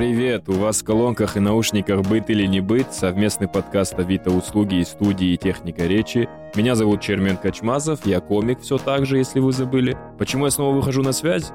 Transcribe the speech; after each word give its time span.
Привет! 0.00 0.48
У 0.48 0.52
вас 0.52 0.80
в 0.80 0.84
колонках 0.86 1.36
и 1.36 1.40
наушниках 1.40 2.00
«Быт 2.08 2.30
или 2.30 2.46
не 2.46 2.62
быт» 2.62 2.94
совместный 2.94 3.48
подкаст 3.48 3.98
Авито 3.98 4.30
услуги 4.30 4.76
и 4.76 4.84
студии 4.84 5.36
«Техника 5.36 5.86
речи». 5.86 6.26
Меня 6.54 6.74
зовут 6.74 7.02
Чермен 7.02 7.36
Качмазов, 7.36 8.06
я 8.06 8.20
комик 8.20 8.60
все 8.62 8.78
так 8.78 9.04
же, 9.04 9.18
если 9.18 9.40
вы 9.40 9.52
забыли. 9.52 9.98
Почему 10.18 10.46
я 10.46 10.50
снова 10.50 10.74
выхожу 10.74 11.02
на 11.02 11.12
связь? 11.12 11.52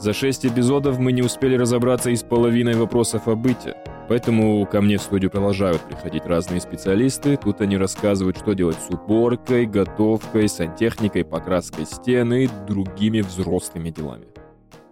За 0.00 0.12
шесть 0.12 0.44
эпизодов 0.44 0.98
мы 0.98 1.12
не 1.12 1.22
успели 1.22 1.56
разобраться 1.56 2.10
и 2.10 2.16
с 2.16 2.24
половиной 2.24 2.74
вопросов 2.74 3.28
о 3.28 3.36
быте. 3.36 3.76
Поэтому 4.08 4.66
ко 4.66 4.80
мне 4.80 4.98
в 4.98 5.02
студию 5.02 5.30
продолжают 5.30 5.80
приходить 5.82 6.26
разные 6.26 6.60
специалисты. 6.60 7.36
Тут 7.36 7.60
они 7.60 7.76
рассказывают, 7.76 8.36
что 8.38 8.54
делать 8.54 8.78
с 8.80 8.92
уборкой, 8.92 9.66
готовкой, 9.66 10.48
сантехникой, 10.48 11.24
покраской 11.24 11.86
стены 11.86 12.46
и 12.46 12.50
другими 12.66 13.20
взрослыми 13.20 13.90
делами. 13.90 14.26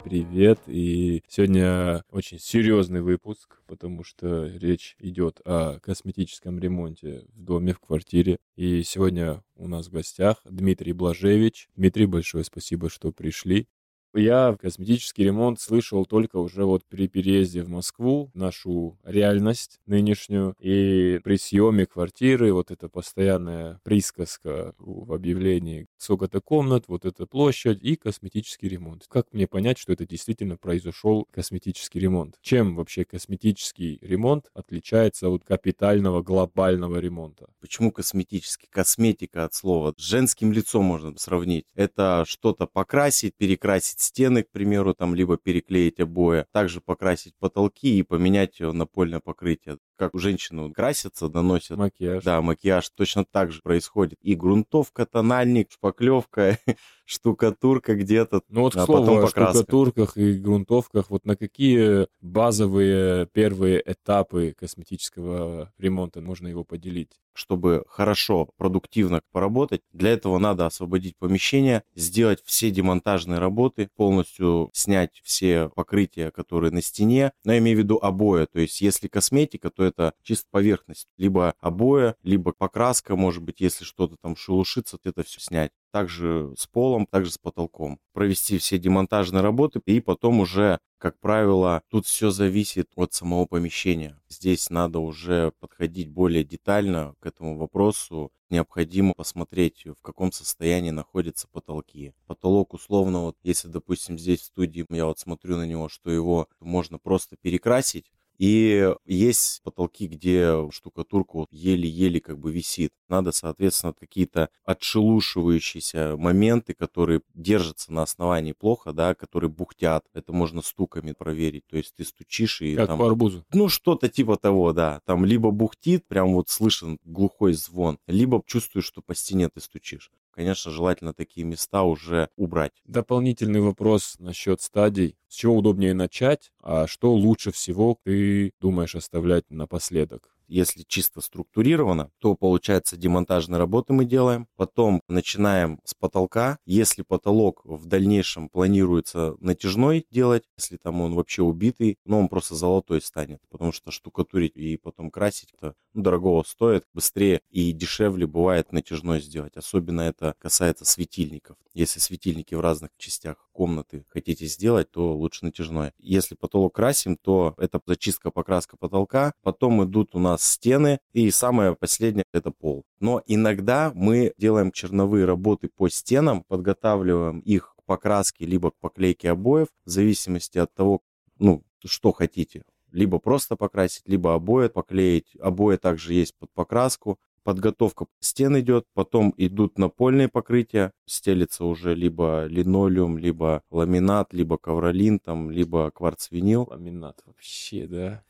Привет, 0.05 0.59
и 0.67 1.23
сегодня 1.29 2.03
очень 2.11 2.41
серьезный 2.41 3.03
выпуск, 3.03 3.59
потому 3.69 4.03
что 4.03 4.47
речь 4.47 4.97
идет 4.99 5.41
о 5.45 5.79
косметическом 5.79 6.59
ремонте 6.59 7.25
в 7.33 7.41
доме, 7.41 7.73
в 7.73 7.79
квартире. 7.79 8.39
И 8.57 8.83
сегодня 8.83 9.45
у 9.55 9.69
нас 9.69 9.87
в 9.87 9.93
гостях 9.93 10.43
Дмитрий 10.45 10.93
Блажевич. 10.93 11.69
Дмитрий, 11.77 12.07
большое 12.07 12.43
спасибо, 12.43 12.91
что 12.91 13.13
пришли. 13.13 13.69
Я 14.15 14.57
косметический 14.61 15.25
ремонт 15.25 15.59
слышал 15.59 16.05
только 16.05 16.37
уже 16.37 16.65
вот 16.65 16.85
при 16.85 17.09
переезде 17.09 17.63
в 17.63 17.71
Москву, 17.71 18.31
нашу 18.35 18.99
реальность 19.05 19.81
нынешнюю, 19.87 20.55
и 20.59 21.19
при 21.25 21.39
съеме 21.39 21.87
квартиры, 21.87 22.53
вот 22.53 22.71
эта 22.71 22.91
постоянная 22.91 23.81
присказка 23.85 24.75
в 24.79 25.15
объявлении, 25.15 25.87
сколько-то 25.97 26.43
комнат, 26.43 26.89
вот 26.89 27.07
эта 27.07 27.25
площадь 27.25 27.83
и 27.83 27.97
косметический 27.97 28.69
ремонт. 28.69 29.07
Как 29.09 29.33
мне 29.33 29.47
понять, 29.47 29.79
что 29.79 29.95
это 29.95 30.07
действительно 30.07 30.59
произошел 30.59 31.27
косметический 31.31 32.01
ремонт? 32.01 32.37
Чем 32.43 32.77
вообще 32.77 33.07
косметический 33.07 33.99
ремонт 34.03 34.51
отличается 34.53 35.31
от 35.31 35.43
капитального 35.45 36.23
глобального 36.23 36.99
ремонта? 36.99 37.47
Почему 37.61 37.91
косметический? 37.91 38.69
Косметика 38.71 39.45
от 39.45 39.55
слова. 39.55 39.95
С 39.97 40.03
женским 40.03 40.53
лицом 40.53 40.85
можно 40.85 41.17
сравнить. 41.17 41.65
Это 41.75 42.25
что-то 42.27 42.67
покрасить, 42.67 43.35
перекрасить 43.37 44.02
стены, 44.03 44.43
к 44.43 44.51
примеру, 44.51 44.95
там 44.95 45.15
либо 45.15 45.37
переклеить 45.37 46.01
обои, 46.01 46.47
также 46.53 46.81
покрасить 46.81 47.35
потолки 47.39 47.99
и 47.99 48.03
поменять 48.03 48.61
напольное 48.61 49.21
покрытие. 49.21 49.79
Как 49.97 50.15
у 50.15 50.19
женщины 50.19 50.73
красятся, 50.73 51.29
наносят 51.29 51.77
макияж. 51.79 52.25
Да, 52.25 52.43
макияж 52.43 52.89
точно 52.91 53.25
так 53.25 53.53
же 53.53 53.61
происходит. 53.63 54.19
И 54.21 54.35
грунтовка, 54.35 55.07
тональник, 55.07 55.71
шпаклевка, 55.71 56.59
штукатурка 57.13 57.95
где-то. 57.95 58.43
Ну 58.49 58.63
вот, 58.63 58.75
к 58.75 58.79
а 58.79 58.87
слову, 58.87 59.01
потом 59.03 59.19
о 59.19 59.23
покраска. 59.23 59.59
штукатурках 59.59 60.17
и 60.17 60.35
грунтовках, 60.35 61.11
вот 61.11 61.25
на 61.25 61.37
какие 61.37 62.07
базовые 62.21 63.27
первые 63.27 63.83
этапы 63.85 64.55
косметического 64.59 65.73
ремонта 65.79 66.21
можно 66.21 66.49
его 66.49 66.65
поделить? 66.65 67.21
чтобы 67.35 67.85
хорошо, 67.89 68.49
продуктивно 68.57 69.23
поработать, 69.33 69.83
для 69.93 70.11
этого 70.11 70.39
надо 70.39 70.67
освободить 70.67 71.17
помещение, 71.17 71.83
сделать 71.95 72.43
все 72.45 72.71
демонтажные 72.71 73.39
работы, 73.39 73.89
полностью 73.97 74.71
снять 74.73 75.21
все 75.25 75.71
покрытия, 75.71 76.31
которые 76.31 76.73
на 76.73 76.83
стене, 76.83 77.33
но 77.45 77.53
я 77.53 77.59
имею 77.59 77.79
в 77.79 77.81
виду 77.81 77.99
обои, 78.01 78.47
то 78.47 78.61
есть 78.61 78.81
если 78.81 79.09
косметика, 79.09 79.71
то 79.71 79.85
это 79.85 80.13
чисто 80.23 80.47
поверхность, 80.51 81.09
либо 81.17 81.55
обоя, 81.61 82.17
либо 82.23 82.53
покраска, 82.53 83.17
может 83.17 83.43
быть, 83.43 83.61
если 83.61 83.85
что-то 83.85 84.17
там 84.21 84.37
шелушится, 84.37 84.99
это 85.05 85.23
все 85.23 85.41
снять 85.41 85.73
также 85.93 86.53
с 86.59 86.67
полом, 86.67 87.07
также 87.07 87.31
с 87.31 87.39
потолком. 87.39 88.01
Провести 88.13 88.59
все 88.59 88.79
демонтажные 88.79 89.43
работы 89.43 89.81
и 89.87 90.01
потом 90.01 90.41
уже, 90.41 90.79
как 90.99 91.21
правило, 91.21 91.83
тут 91.89 92.07
все 92.07 92.31
зависит 92.31 92.89
от 92.97 93.13
самого 93.13 93.47
помещения. 93.47 94.21
Здесь 94.29 94.71
надо 94.71 94.99
уже 94.99 95.53
подходить 95.61 96.09
более 96.09 96.43
детально 96.43 97.15
к 97.21 97.27
этому 97.27 97.57
вопросу. 97.57 98.33
Необходимо 98.51 99.15
посмотреть, 99.15 99.85
в 99.87 100.03
каком 100.03 100.33
состоянии 100.33 100.91
находятся 100.91 101.47
потолки. 101.49 102.15
Потолок 102.27 102.75
условно, 102.75 103.21
вот 103.21 103.37
если, 103.43 103.69
допустим, 103.69 104.19
здесь 104.19 104.41
в 104.41 104.47
студии 104.47 104.85
я 104.91 105.07
вот 105.07 105.19
смотрю 105.19 105.57
на 105.57 105.67
него, 105.67 105.89
что 105.89 106.11
его 106.11 106.49
можно 106.61 106.99
просто 106.99 107.37
перекрасить, 107.37 108.11
и 108.39 108.93
есть 109.07 109.63
потолки, 109.63 110.07
где 110.07 110.69
штукатурка 110.71 111.37
вот 111.37 111.49
еле-еле 111.53 112.21
как 112.21 112.39
бы 112.39 112.53
висит. 112.53 112.93
Надо, 113.09 113.33
соответственно, 113.33 113.93
какие-то 113.93 114.49
отшелушивающиеся 114.65 116.17
моменты, 116.17 116.75
которые 116.75 117.23
держатся 117.35 117.93
на 117.93 118.03
основании 118.03 118.53
плохо, 118.53 118.93
да, 118.93 119.15
которые 119.15 119.51
бухтят. 119.51 120.05
Это 120.15 120.33
можно 120.33 120.63
стуками 120.63 121.13
проверить. 121.13 121.67
То 121.67 121.77
есть 121.77 121.95
ты 121.95 122.05
стучишь 122.05 122.63
и 122.63 122.75
Как 122.75 122.89
там... 122.89 122.99
по 122.99 123.07
арбузу. 123.07 123.45
Ну, 123.53 123.69
что-то 123.69 124.09
типа 124.09 124.37
того, 124.37 124.73
да. 124.73 125.01
Там 125.05 125.25
либо 125.25 125.51
бухтит, 125.51 126.07
прям 126.07 126.35
вот 126.35 126.49
слышен 126.49 126.99
глухой 127.05 127.53
звон, 127.53 127.99
либо 128.07 128.43
чувствуешь, 128.47 128.87
что 128.87 129.03
по 129.03 129.15
стене 129.15 129.49
ты 129.49 129.61
стучишь. 129.61 130.11
Конечно, 130.35 130.71
желательно 130.71 131.13
такие 131.13 131.45
места 131.47 131.83
уже 131.83 132.29
убрать. 132.37 132.73
Дополнительный 132.87 133.61
вопрос 133.61 134.17
насчет 134.19 134.61
стадий. 134.63 135.17
С 135.29 135.35
чего 135.35 135.57
удобнее 135.59 135.93
начать, 135.95 136.53
а 136.63 136.87
что 136.87 137.13
лучше 137.15 137.53
всего 137.53 137.99
ты 138.05 138.53
думаешь 138.61 138.95
оставлять 138.95 139.45
напоследок? 139.51 140.32
Если 140.49 140.83
чисто 140.83 141.21
структурировано, 141.21 142.11
то 142.19 142.35
получается 142.35 142.97
демонтажные 142.97 143.59
работы 143.59 143.93
мы 143.93 144.05
делаем. 144.05 144.49
Потом 144.57 145.03
начинаем 145.09 145.81
с 145.85 145.95
потолка. 145.95 146.59
Если 146.67 147.03
потолок 147.03 147.61
в 147.65 147.87
дальнейшем 147.87 148.49
планируется 148.49 149.37
натяжной 149.41 150.07
делать, 150.11 150.45
если 150.59 150.77
там 150.77 151.01
он 151.01 151.15
вообще 151.15 151.43
убитый, 151.43 151.99
но 152.05 152.19
он 152.21 152.29
просто 152.29 152.55
золотой 152.55 153.01
станет, 153.01 153.41
потому 153.51 153.73
что 153.73 153.91
штукатурить 153.91 154.57
и 154.57 154.77
потом 154.77 155.11
красить 155.11 155.53
это 155.59 155.75
ну, 155.95 156.03
дорогого 156.03 156.43
стоит. 156.47 156.85
Быстрее 156.95 157.43
и 157.51 157.73
дешевле 157.73 158.27
бывает 158.27 158.73
натяжной 158.73 159.21
сделать. 159.21 159.57
Особенно 159.57 160.03
это 160.03 160.35
касается 160.39 160.85
светильников. 160.85 161.57
Если 161.75 162.01
светильники 162.01 162.55
в 162.55 162.61
разных 162.61 162.91
частях 162.99 163.49
комнаты 163.53 164.05
хотите 164.09 164.47
сделать, 164.47 164.91
то 164.91 165.15
лучше 165.15 165.45
натяжной. 165.45 165.93
Если 165.99 166.35
потолок 166.35 166.75
красим, 166.75 167.17
то 167.17 167.55
это 167.59 167.81
зачистка, 167.87 168.31
покраска 168.31 168.77
потолка. 168.77 169.33
Потом 169.43 169.85
идут 169.85 170.15
у 170.15 170.19
нас 170.19 170.32
стены. 170.39 170.99
И 171.13 171.31
самое 171.31 171.75
последнее 171.75 172.25
это 172.33 172.51
пол. 172.51 172.85
Но 173.01 173.23
иногда 173.27 173.93
мы 173.95 174.33
делаем 174.39 174.73
черновые 174.73 175.25
работы 175.25 175.69
по 175.69 175.89
стенам, 175.89 176.45
подготавливаем 176.49 177.41
их 177.41 177.75
к 177.77 177.85
покраске 177.85 178.47
либо 178.47 178.71
к 178.71 178.79
поклейке 178.81 179.31
обоев, 179.31 179.69
в 179.85 179.91
зависимости 179.91 180.59
от 180.59 180.73
того, 180.75 181.01
ну, 181.39 181.63
что 181.85 182.13
хотите. 182.13 182.63
Либо 182.91 183.19
просто 183.19 183.57
покрасить, 183.57 184.07
либо 184.07 184.35
обои 184.35 184.69
поклеить. 184.69 185.37
Обои 185.41 185.77
также 185.77 186.15
есть 186.15 186.37
под 186.39 186.53
покраску 186.53 187.19
подготовка 187.43 188.07
стен 188.21 188.59
идет, 188.61 188.87
потом 188.95 189.35
идут 189.37 189.79
напольные 189.79 190.29
покрытия, 190.29 190.93
стелится 191.07 191.65
уже 191.65 191.95
либо 191.95 192.47
линолеум, 192.47 193.19
либо 193.19 193.63
ламинат, 193.71 194.33
либо 194.33 194.59
ковролин, 194.59 195.19
там, 195.19 195.51
либо 195.51 195.91
кварцвинил. 195.91 196.67
Ламинат 196.71 197.23
вообще, 197.27 197.87
да? 197.87 198.25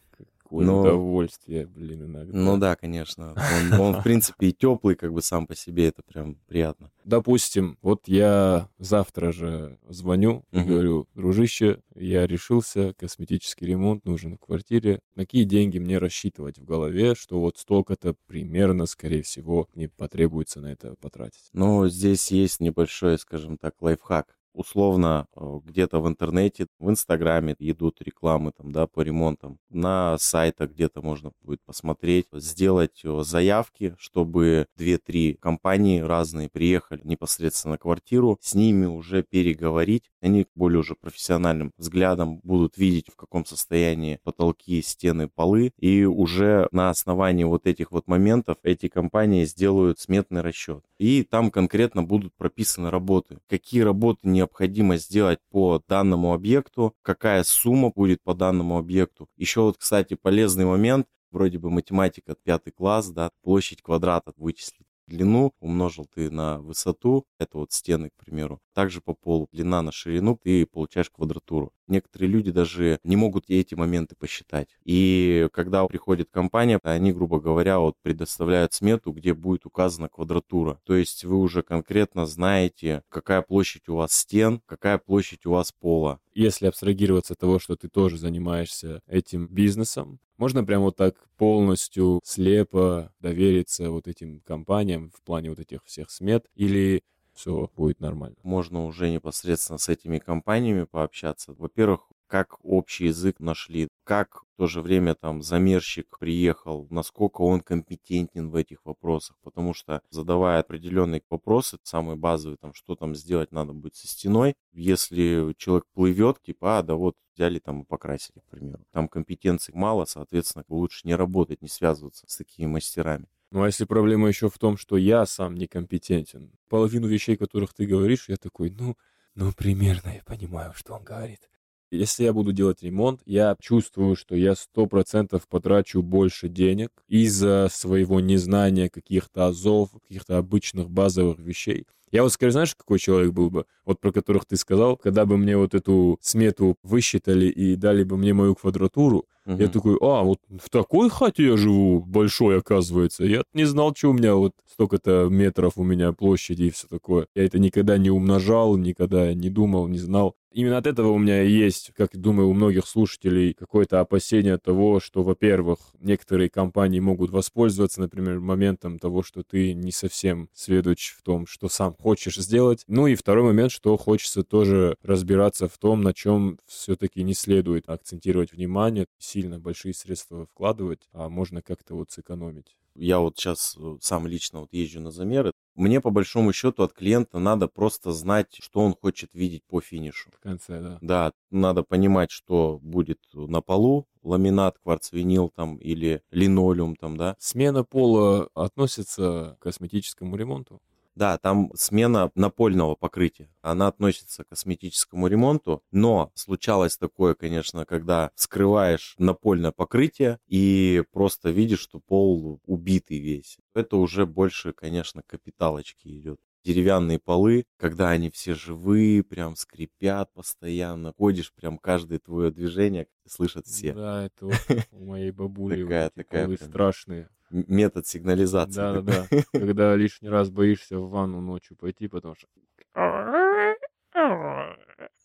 Какое 0.53 0.67
Но- 0.67 0.81
удовольствие, 0.83 1.67
блин, 1.67 2.05
иногда. 2.05 2.39
Ну 2.39 2.59
да, 2.59 2.77
конечно. 2.77 3.35
Он, 3.73 3.81
он, 3.81 3.95
в 3.95 4.03
принципе, 4.05 4.49
и 4.49 4.53
теплый, 4.53 4.97
как 4.97 5.11
бы 5.11 5.23
сам 5.23 5.47
по 5.47 5.57
себе, 5.57 5.89
это 5.89 6.03
прям 6.03 6.35
приятно. 6.47 6.91
Допустим, 7.07 7.79
вот 7.81 8.07
я 8.07 8.69
завтра 8.79 9.33
же 9.33 9.79
звоню 9.89 10.45
и 10.53 10.61
говорю, 10.61 11.09
дружище, 11.15 11.81
я 11.95 12.27
решился, 12.27 12.93
косметический 12.99 13.67
ремонт 13.67 14.05
нужен 14.05 14.37
в 14.37 14.41
квартире. 14.41 15.01
На 15.15 15.23
какие 15.25 15.45
деньги 15.45 15.79
мне 15.79 15.97
рассчитывать 15.97 16.59
в 16.59 16.65
голове, 16.65 17.15
что 17.15 17.41
вот 17.41 17.57
столько-то 17.57 18.15
примерно, 18.27 18.85
скорее 18.85 19.23
всего, 19.23 19.69
мне 19.75 19.89
потребуется 19.89 20.61
на 20.61 20.67
это 20.67 20.97
потратить? 21.01 21.49
Но 21.55 21.89
здесь 21.89 22.31
есть 22.31 22.61
небольшой, 22.61 23.19
скажем 23.19 23.57
так, 23.57 23.81
лайфхак. 23.81 24.37
Условно, 24.55 25.27
э, 25.35 25.61
где-то 25.65 26.01
в 26.01 26.09
интернете, 26.09 26.67
в 26.79 26.91
Инстаграме 26.91 27.57
идут 27.59 28.03
рекламы 28.03 28.53
там, 28.53 28.71
да, 28.71 28.87
по 28.87 29.01
ремонтам. 29.01 29.59
На 29.71 30.19
сайтах 30.19 30.73
где-то 30.73 31.01
можно 31.01 31.33
будет 31.41 31.61
посмотреть, 31.65 32.27
сделать 32.35 33.01
э, 33.03 33.23
заявки, 33.25 33.95
чтобы 33.99 34.67
2-3 34.77 35.35
компании 35.39 36.01
разные 36.01 36.51
приехали 36.51 37.01
непосредственно 37.05 37.73
на 37.73 37.79
квартиру, 37.79 38.39
с 38.43 38.55
ними 38.55 38.85
уже 38.85 39.23
переговорить. 39.23 40.11
Они 40.21 40.47
более 40.55 40.81
уже 40.81 40.97
профессиональным 40.97 41.73
взглядом 41.79 42.41
будут 42.43 42.77
видеть, 42.77 43.09
в 43.11 43.17
каком 43.17 43.47
состоянии 43.47 44.21
потолки, 44.23 44.83
стены, 44.83 45.29
полы. 45.29 45.73
И 45.79 46.05
уже 46.05 46.69
на 46.73 46.91
основании 46.91 47.45
вот 47.45 47.67
этих 47.67 47.91
вот 47.91 48.07
моментов 48.07 48.59
эти 48.63 48.89
компании 48.89 49.45
сделают 49.45 49.99
сметный 49.99 50.43
расчет. 50.43 50.85
И 50.99 51.25
там 51.25 51.51
конкретно 51.51 52.03
будут 52.03 52.35
прописаны 52.35 52.91
работы. 52.91 53.39
Какие 53.49 53.81
работы 53.81 54.29
необходимо 54.43 54.97
сделать 54.97 55.39
по 55.51 55.81
данному 55.89 56.33
объекту, 56.35 56.95
какая 57.03 57.45
сумма 57.45 57.91
будет 57.91 58.23
по 58.23 58.35
данному 58.35 58.77
объекту. 58.77 59.29
Еще 59.37 59.61
вот, 59.61 59.79
кстати, 59.79 60.15
полезный 60.15 60.65
момент, 60.65 61.07
вроде 61.31 61.59
бы 61.59 61.71
математика, 61.71 62.35
пятый 62.43 62.73
класс, 62.73 63.09
да, 63.11 63.31
площадь 63.43 63.83
квадрата 63.83 64.33
вычислить. 64.37 64.87
Длину, 65.13 65.53
умножил 65.61 66.07
ты 66.13 66.31
на 66.31 66.59
высоту, 66.59 67.27
это 67.39 67.59
вот 67.59 67.73
стены, 67.73 68.11
к 68.11 68.25
примеру. 68.25 68.61
Также 68.75 69.01
по 69.01 69.15
полу, 69.15 69.49
длина 69.53 69.83
на 69.83 69.93
ширину, 69.93 70.39
ты 70.43 70.67
получаешь 70.67 71.11
квадратуру. 71.11 71.73
Некоторые 71.89 72.31
люди 72.31 72.51
даже 72.51 72.99
не 73.05 73.17
могут 73.17 73.45
эти 73.49 73.75
моменты 73.75 74.17
посчитать. 74.19 74.69
И 74.85 75.49
когда 75.53 75.87
приходит 75.87 76.31
компания, 76.31 76.81
они, 76.83 77.13
грубо 77.13 77.39
говоря, 77.39 77.79
вот 77.81 77.97
предоставляют 78.03 78.73
смету, 78.73 79.13
где 79.13 79.35
будет 79.35 79.67
указана 79.67 80.09
квадратура. 80.09 80.81
То 80.85 80.95
есть 80.95 81.25
вы 81.25 81.37
уже 81.37 81.63
конкретно 81.63 82.25
знаете, 82.25 83.03
какая 83.11 83.43
площадь 83.43 83.89
у 83.89 83.97
вас 83.97 84.13
стен, 84.13 84.63
какая 84.65 84.97
площадь 84.97 85.45
у 85.45 85.51
вас 85.51 85.73
пола. 85.73 86.19
Если 86.35 86.67
абстрагироваться 86.67 87.35
от 87.35 87.41
того, 87.41 87.59
что 87.59 87.77
ты 87.77 87.89
тоже 87.89 88.17
занимаешься 88.19 89.03
этим 89.07 89.47
бизнесом, 89.49 90.19
можно 90.39 90.65
прям 90.65 90.83
вот 90.83 90.97
так 90.97 91.15
полностью 91.37 92.21
слепо 92.25 93.13
довериться 93.21 93.91
вот 93.91 94.09
этим 94.09 94.41
компаниям 94.41 95.11
в 95.15 95.23
плане 95.23 95.51
вот 95.51 95.59
этих 95.61 95.85
всех 95.85 96.11
смет 96.11 96.47
или 96.55 97.03
все 97.35 97.69
будет 97.77 98.01
нормально. 98.01 98.37
Можно 98.43 98.85
уже 98.87 99.11
непосредственно 99.11 99.79
с 99.79 99.89
этими 99.89 100.19
компаниями 100.19 100.85
пообщаться. 100.85 101.55
Во-первых, 101.55 102.09
как 102.33 102.57
общий 102.63 103.09
язык 103.09 103.41
нашли, 103.41 103.89
как 104.05 104.45
в 104.55 104.57
то 104.57 104.67
же 104.67 104.81
время 104.81 105.15
там 105.15 105.43
замерщик 105.43 106.19
приехал, 106.19 106.87
насколько 106.89 107.43
он 107.43 107.61
компетентен 107.61 108.49
в 108.49 108.57
этих 108.57 108.87
вопросах, 108.87 109.37
потому 109.43 109.75
что 109.75 110.01
задавая 110.09 110.61
определенные 110.61 111.21
вопросы, 111.29 111.77
самые 111.83 112.17
базовые, 112.17 112.57
там, 112.57 112.73
что 112.73 112.97
там 112.97 113.15
сделать 113.15 113.53
надо 113.53 113.75
будет 113.75 113.97
со 113.97 114.09
стеной, 114.09 114.55
если 114.73 115.55
человек 115.59 115.85
плывет, 115.93 116.41
типа, 116.41 116.79
а, 116.79 116.83
да 116.83 116.95
вот 116.95 117.17
взяли 117.37 117.59
там 117.59 117.83
и 117.83 117.85
покрасили, 117.85 118.39
к 118.39 118.51
примеру. 118.51 118.83
Там 118.93 119.09
компетенций 119.09 119.75
мало, 119.75 120.07
соответственно, 120.07 120.65
лучше 120.69 121.07
не 121.07 121.15
работать, 121.15 121.61
не 121.61 121.69
связываться 121.69 122.25
с 122.27 122.39
такими 122.39 122.65
мастерами. 122.67 123.27
Ну 123.51 123.63
а 123.63 123.67
если 123.67 123.85
проблема 123.85 124.29
еще 124.29 124.49
в 124.49 124.57
том, 124.57 124.79
что 124.79 124.97
я 124.97 125.27
сам 125.27 125.55
некомпетентен, 125.55 126.51
половину 126.71 127.09
вещей, 127.09 127.37
которых 127.37 127.75
ты 127.75 127.85
говоришь, 127.85 128.31
я 128.31 128.39
такой, 128.39 128.71
ну, 128.71 128.97
ну, 129.35 129.53
примерно 129.53 130.15
я 130.15 130.23
понимаю, 130.25 130.73
что 130.75 130.95
он 130.95 131.05
говорит. 131.05 131.51
Если 131.93 132.25
я 132.25 132.33
буду 132.33 132.53
делать 132.53 132.83
ремонт, 132.83 133.21
я 133.27 133.55
чувствую, 133.61 134.17
что 134.17 134.35
я 134.35 134.55
сто 134.55 134.87
процентов 134.87 135.47
потрачу 135.47 136.03
больше 136.03 136.49
денег 136.49 136.91
из-за 137.07 137.69
своего 137.71 138.19
незнания 138.21 138.89
каких-то 138.89 139.49
азов, 139.49 139.91
каких-то 140.09 140.39
обычных 140.39 140.91
базовых 140.91 141.39
вещей. 141.39 141.87
Я 142.11 142.23
вот 142.23 142.33
скорее, 142.33 142.53
знаешь, 142.53 142.75
какой 142.75 142.99
человек 142.99 143.33
был 143.33 143.49
бы, 143.49 143.65
вот 143.87 143.99
про 143.99 144.13
которых 144.13 144.45
ты 144.45 144.57
сказал, 144.57 144.99
когда 144.99 145.25
бы 145.25 145.39
мне 145.39 145.57
вот 145.57 145.75
эту 145.75 146.19
смету 146.21 146.77
высчитали 146.83 147.47
и 147.47 147.75
дали 147.75 148.05
бы 148.05 148.19
мне 148.19 148.35
мою 148.35 148.55
квадратуру, 148.55 149.25
угу. 149.47 149.57
я 149.57 149.69
такой, 149.69 149.97
а, 150.01 150.23
вот 150.23 150.39
в 150.49 150.69
такой 150.69 151.09
хате 151.09 151.47
я 151.47 151.57
живу, 151.57 152.01
большой, 152.01 152.59
оказывается. 152.59 153.25
Я 153.25 153.43
не 153.55 153.65
знал, 153.65 153.95
что 153.97 154.11
у 154.11 154.13
меня 154.13 154.35
вот 154.35 154.53
столько-то 154.71 155.29
метров 155.31 155.75
у 155.77 155.85
меня 155.85 156.13
площади 156.13 156.65
и 156.65 156.71
все 156.71 156.87
такое. 156.87 157.29
Я 157.35 157.45
это 157.45 157.59
никогда 157.59 157.97
не 157.97 158.11
умножал, 158.11 158.77
никогда 158.77 159.33
не 159.33 159.49
думал, 159.49 159.89
не 159.89 159.99
знал. 159.99 160.37
Именно 160.53 160.79
от 160.79 160.87
этого 160.87 161.09
у 161.09 161.19
меня 161.19 161.43
есть, 161.43 161.93
как 161.97 162.17
думаю, 162.17 162.49
у 162.49 162.53
многих 162.53 162.87
слушателей 162.87 163.55
какое-то 163.55 164.01
опасение 164.01 164.59
того, 164.59 165.01
что, 165.01 165.23
во-первых, 165.23 165.79
некоторые 165.99 166.51
компании 166.51 167.01
могут 167.01 167.31
воспользоваться, 167.31 168.01
например, 168.01 168.41
моментом 168.41 168.99
того, 168.99 169.23
что 169.23 169.43
ты 169.43 169.73
не 169.73 169.93
совсем 169.93 170.51
сведущ 170.53 171.15
в 171.15 171.23
том, 171.23 171.47
что 171.47 171.69
сам 171.69 171.95
хочешь 171.95 172.37
сделать. 172.37 172.85
Ну 172.87 173.07
и 173.07 173.15
второй 173.15 173.45
момент, 173.45 173.73
что 173.73 173.97
хочется 173.97 174.45
тоже 174.45 174.97
разбираться 175.03 175.69
в 175.69 175.79
том, 175.79 176.03
на 176.03 176.13
чем 176.13 176.59
все-таки 176.67 177.23
не 177.23 177.35
следует 177.35 177.89
акцентировать 177.89 178.53
внимание, 178.53 179.07
сильно 179.19 179.59
большие 179.59 179.95
средства 179.95 180.47
вкладывать, 180.47 181.09
а 181.13 181.29
можно 181.29 181.63
как-то 181.63 181.95
вот 181.95 182.11
сэкономить. 182.11 182.77
Я 182.95 183.21
вот 183.21 183.39
сейчас 183.39 183.77
э, 183.79 183.97
сам 184.01 184.27
лично 184.27 184.61
вот 184.61 184.73
езжу 184.73 185.01
на 185.01 185.11
замеры. 185.11 185.53
Мне 185.75 186.01
по 186.01 186.11
большому 186.11 186.53
счету 186.53 186.83
от 186.83 186.93
клиента 186.93 187.39
надо 187.39 187.67
просто 187.67 188.13
знать, 188.13 188.59
что 188.61 188.81
он 188.81 188.95
хочет 188.95 189.35
видеть 189.35 189.65
по 189.65 189.81
финишу. 189.81 190.31
В 190.31 190.41
конце, 190.41 190.81
да. 190.81 190.99
Да, 191.01 191.33
надо 191.51 191.83
понимать, 191.83 192.31
что 192.31 192.79
будет 192.83 193.21
на 193.33 193.63
полу, 193.63 194.07
ламинат, 194.23 194.79
кварцвинил 194.79 195.49
там 195.49 195.77
или 195.77 196.23
линолеум 196.31 196.97
там, 196.97 197.17
да. 197.17 197.37
Смена 197.39 197.85
пола 197.85 198.49
относится 198.55 199.57
к 199.59 199.63
косметическому 199.63 200.37
ремонту? 200.37 200.81
Да, 201.15 201.37
там 201.37 201.71
смена 201.75 202.31
напольного 202.35 202.95
покрытия. 202.95 203.51
Она 203.61 203.89
относится 203.89 204.45
к 204.45 204.49
косметическому 204.49 205.27
ремонту, 205.27 205.83
но 205.91 206.33
случалось 206.35 206.97
такое, 206.97 207.35
конечно, 207.35 207.85
когда 207.85 208.31
скрываешь 208.35 209.15
напольное 209.19 209.73
покрытие 209.73 210.39
и 210.47 211.05
просто 211.13 211.51
видишь, 211.51 211.81
что 211.81 212.01
пол 212.01 212.61
убитый 212.65 213.19
весь. 213.19 213.59
Это 213.75 213.97
уже 213.99 214.25
больше, 214.25 214.73
конечно, 214.73 215.23
капиталочки 215.27 216.09
идет 216.09 216.41
деревянные 216.65 217.19
полы, 217.19 217.65
когда 217.77 218.11
они 218.11 218.31
все 218.31 218.55
живые, 218.55 219.23
прям 219.23 219.57
скрипят 219.57 220.33
постоянно. 220.33 221.13
Ходишь, 221.17 221.53
прям 221.53 221.79
каждое 221.79 222.19
твое 222.19 222.51
движение 222.51 223.07
слышат 223.27 223.67
все. 223.67 223.93
Да, 223.93 224.27
это 224.27 224.47
вот 224.47 224.57
у 224.93 225.05
моей 225.05 225.31
бабули 225.31 225.83
такая, 225.83 226.11
такая 226.11 226.45
полы 226.45 226.57
страшные 226.57 227.29
метод 227.51 228.07
сигнализации. 228.07 228.77
Да, 228.77 229.01
да, 229.01 229.27
да. 229.31 229.43
Когда 229.53 229.95
лишний 229.95 230.29
раз 230.29 230.51
боишься 230.51 230.99
в 230.99 231.11
ванну 231.11 231.41
ночью 231.41 231.77
пойти, 231.77 232.09
потому 232.09 232.35
что... 232.35 232.49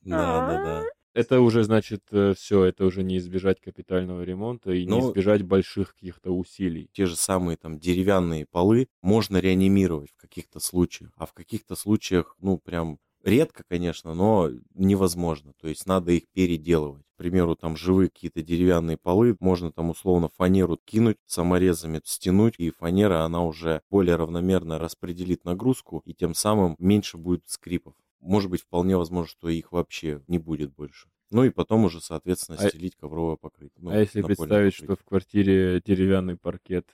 Да, 0.04 0.48
да, 0.48 0.64
да. 0.64 0.84
Это 1.18 1.42
уже, 1.42 1.64
значит, 1.64 2.04
э, 2.12 2.36
все, 2.38 2.66
это 2.66 2.86
уже 2.86 3.02
не 3.02 3.18
избежать 3.18 3.60
капитального 3.60 4.22
ремонта 4.22 4.72
и 4.72 4.86
не 4.86 4.92
ну, 4.92 5.10
избежать 5.10 5.42
больших 5.42 5.96
каких-то 5.96 6.30
усилий. 6.30 6.92
Те 6.94 7.08
же 7.08 7.16
самые 7.16 7.58
там 7.58 7.80
деревянные 7.80 8.46
полы 8.46 8.88
можно 9.02 9.38
реанимировать 9.38 10.12
в 10.12 10.22
каких-то 10.22 10.60
случаях, 10.60 11.10
а 11.18 11.26
в 11.26 11.34
каких-то 11.34 11.76
случаях, 11.76 12.36
ну, 12.40 12.60
прям 12.60 13.00
редко, 13.24 13.64
конечно, 13.68 14.14
но 14.14 14.52
невозможно. 14.76 15.54
То 15.60 15.68
есть 15.68 15.88
надо 15.88 16.12
их 16.12 16.28
переделывать. 16.34 17.04
К 17.16 17.18
примеру, 17.18 17.56
там 17.56 17.78
живые 17.78 18.10
какие-то 18.10 18.44
деревянные 18.44 18.98
полы, 18.98 19.36
можно 19.40 19.72
там 19.72 19.90
условно 19.90 20.30
фанеру 20.38 20.78
кинуть, 20.86 21.18
саморезами 21.26 22.00
стянуть, 22.04 22.54
и 22.60 22.70
фанера, 22.70 23.24
она 23.24 23.44
уже 23.44 23.82
более 23.90 24.18
равномерно 24.18 24.78
распределит 24.78 25.46
нагрузку, 25.46 26.04
и 26.06 26.14
тем 26.14 26.36
самым 26.36 26.76
меньше 26.78 27.18
будет 27.18 27.42
скрипов. 27.48 27.96
Может 28.20 28.50
быть, 28.50 28.62
вполне 28.62 28.98
возможно, 28.98 29.30
что 29.30 29.50
их 29.50 29.72
вообще 29.72 30.24
не 30.28 30.38
будет 30.40 30.74
больше. 30.74 31.10
Ну 31.30 31.44
и 31.44 31.50
потом 31.50 31.86
уже, 31.86 32.00
соответственно, 32.02 32.58
а 32.60 32.70
стелить 32.70 32.96
ковровое 32.96 33.36
покрытие. 33.36 33.80
Ну, 33.80 33.92
а 33.92 33.98
если 33.98 34.22
представить, 34.22 34.76
покрытие. 34.76 34.96
что 34.96 34.96
в 34.96 35.04
квартире 35.08 35.82
деревянный 35.86 36.38
паркет, 36.38 36.88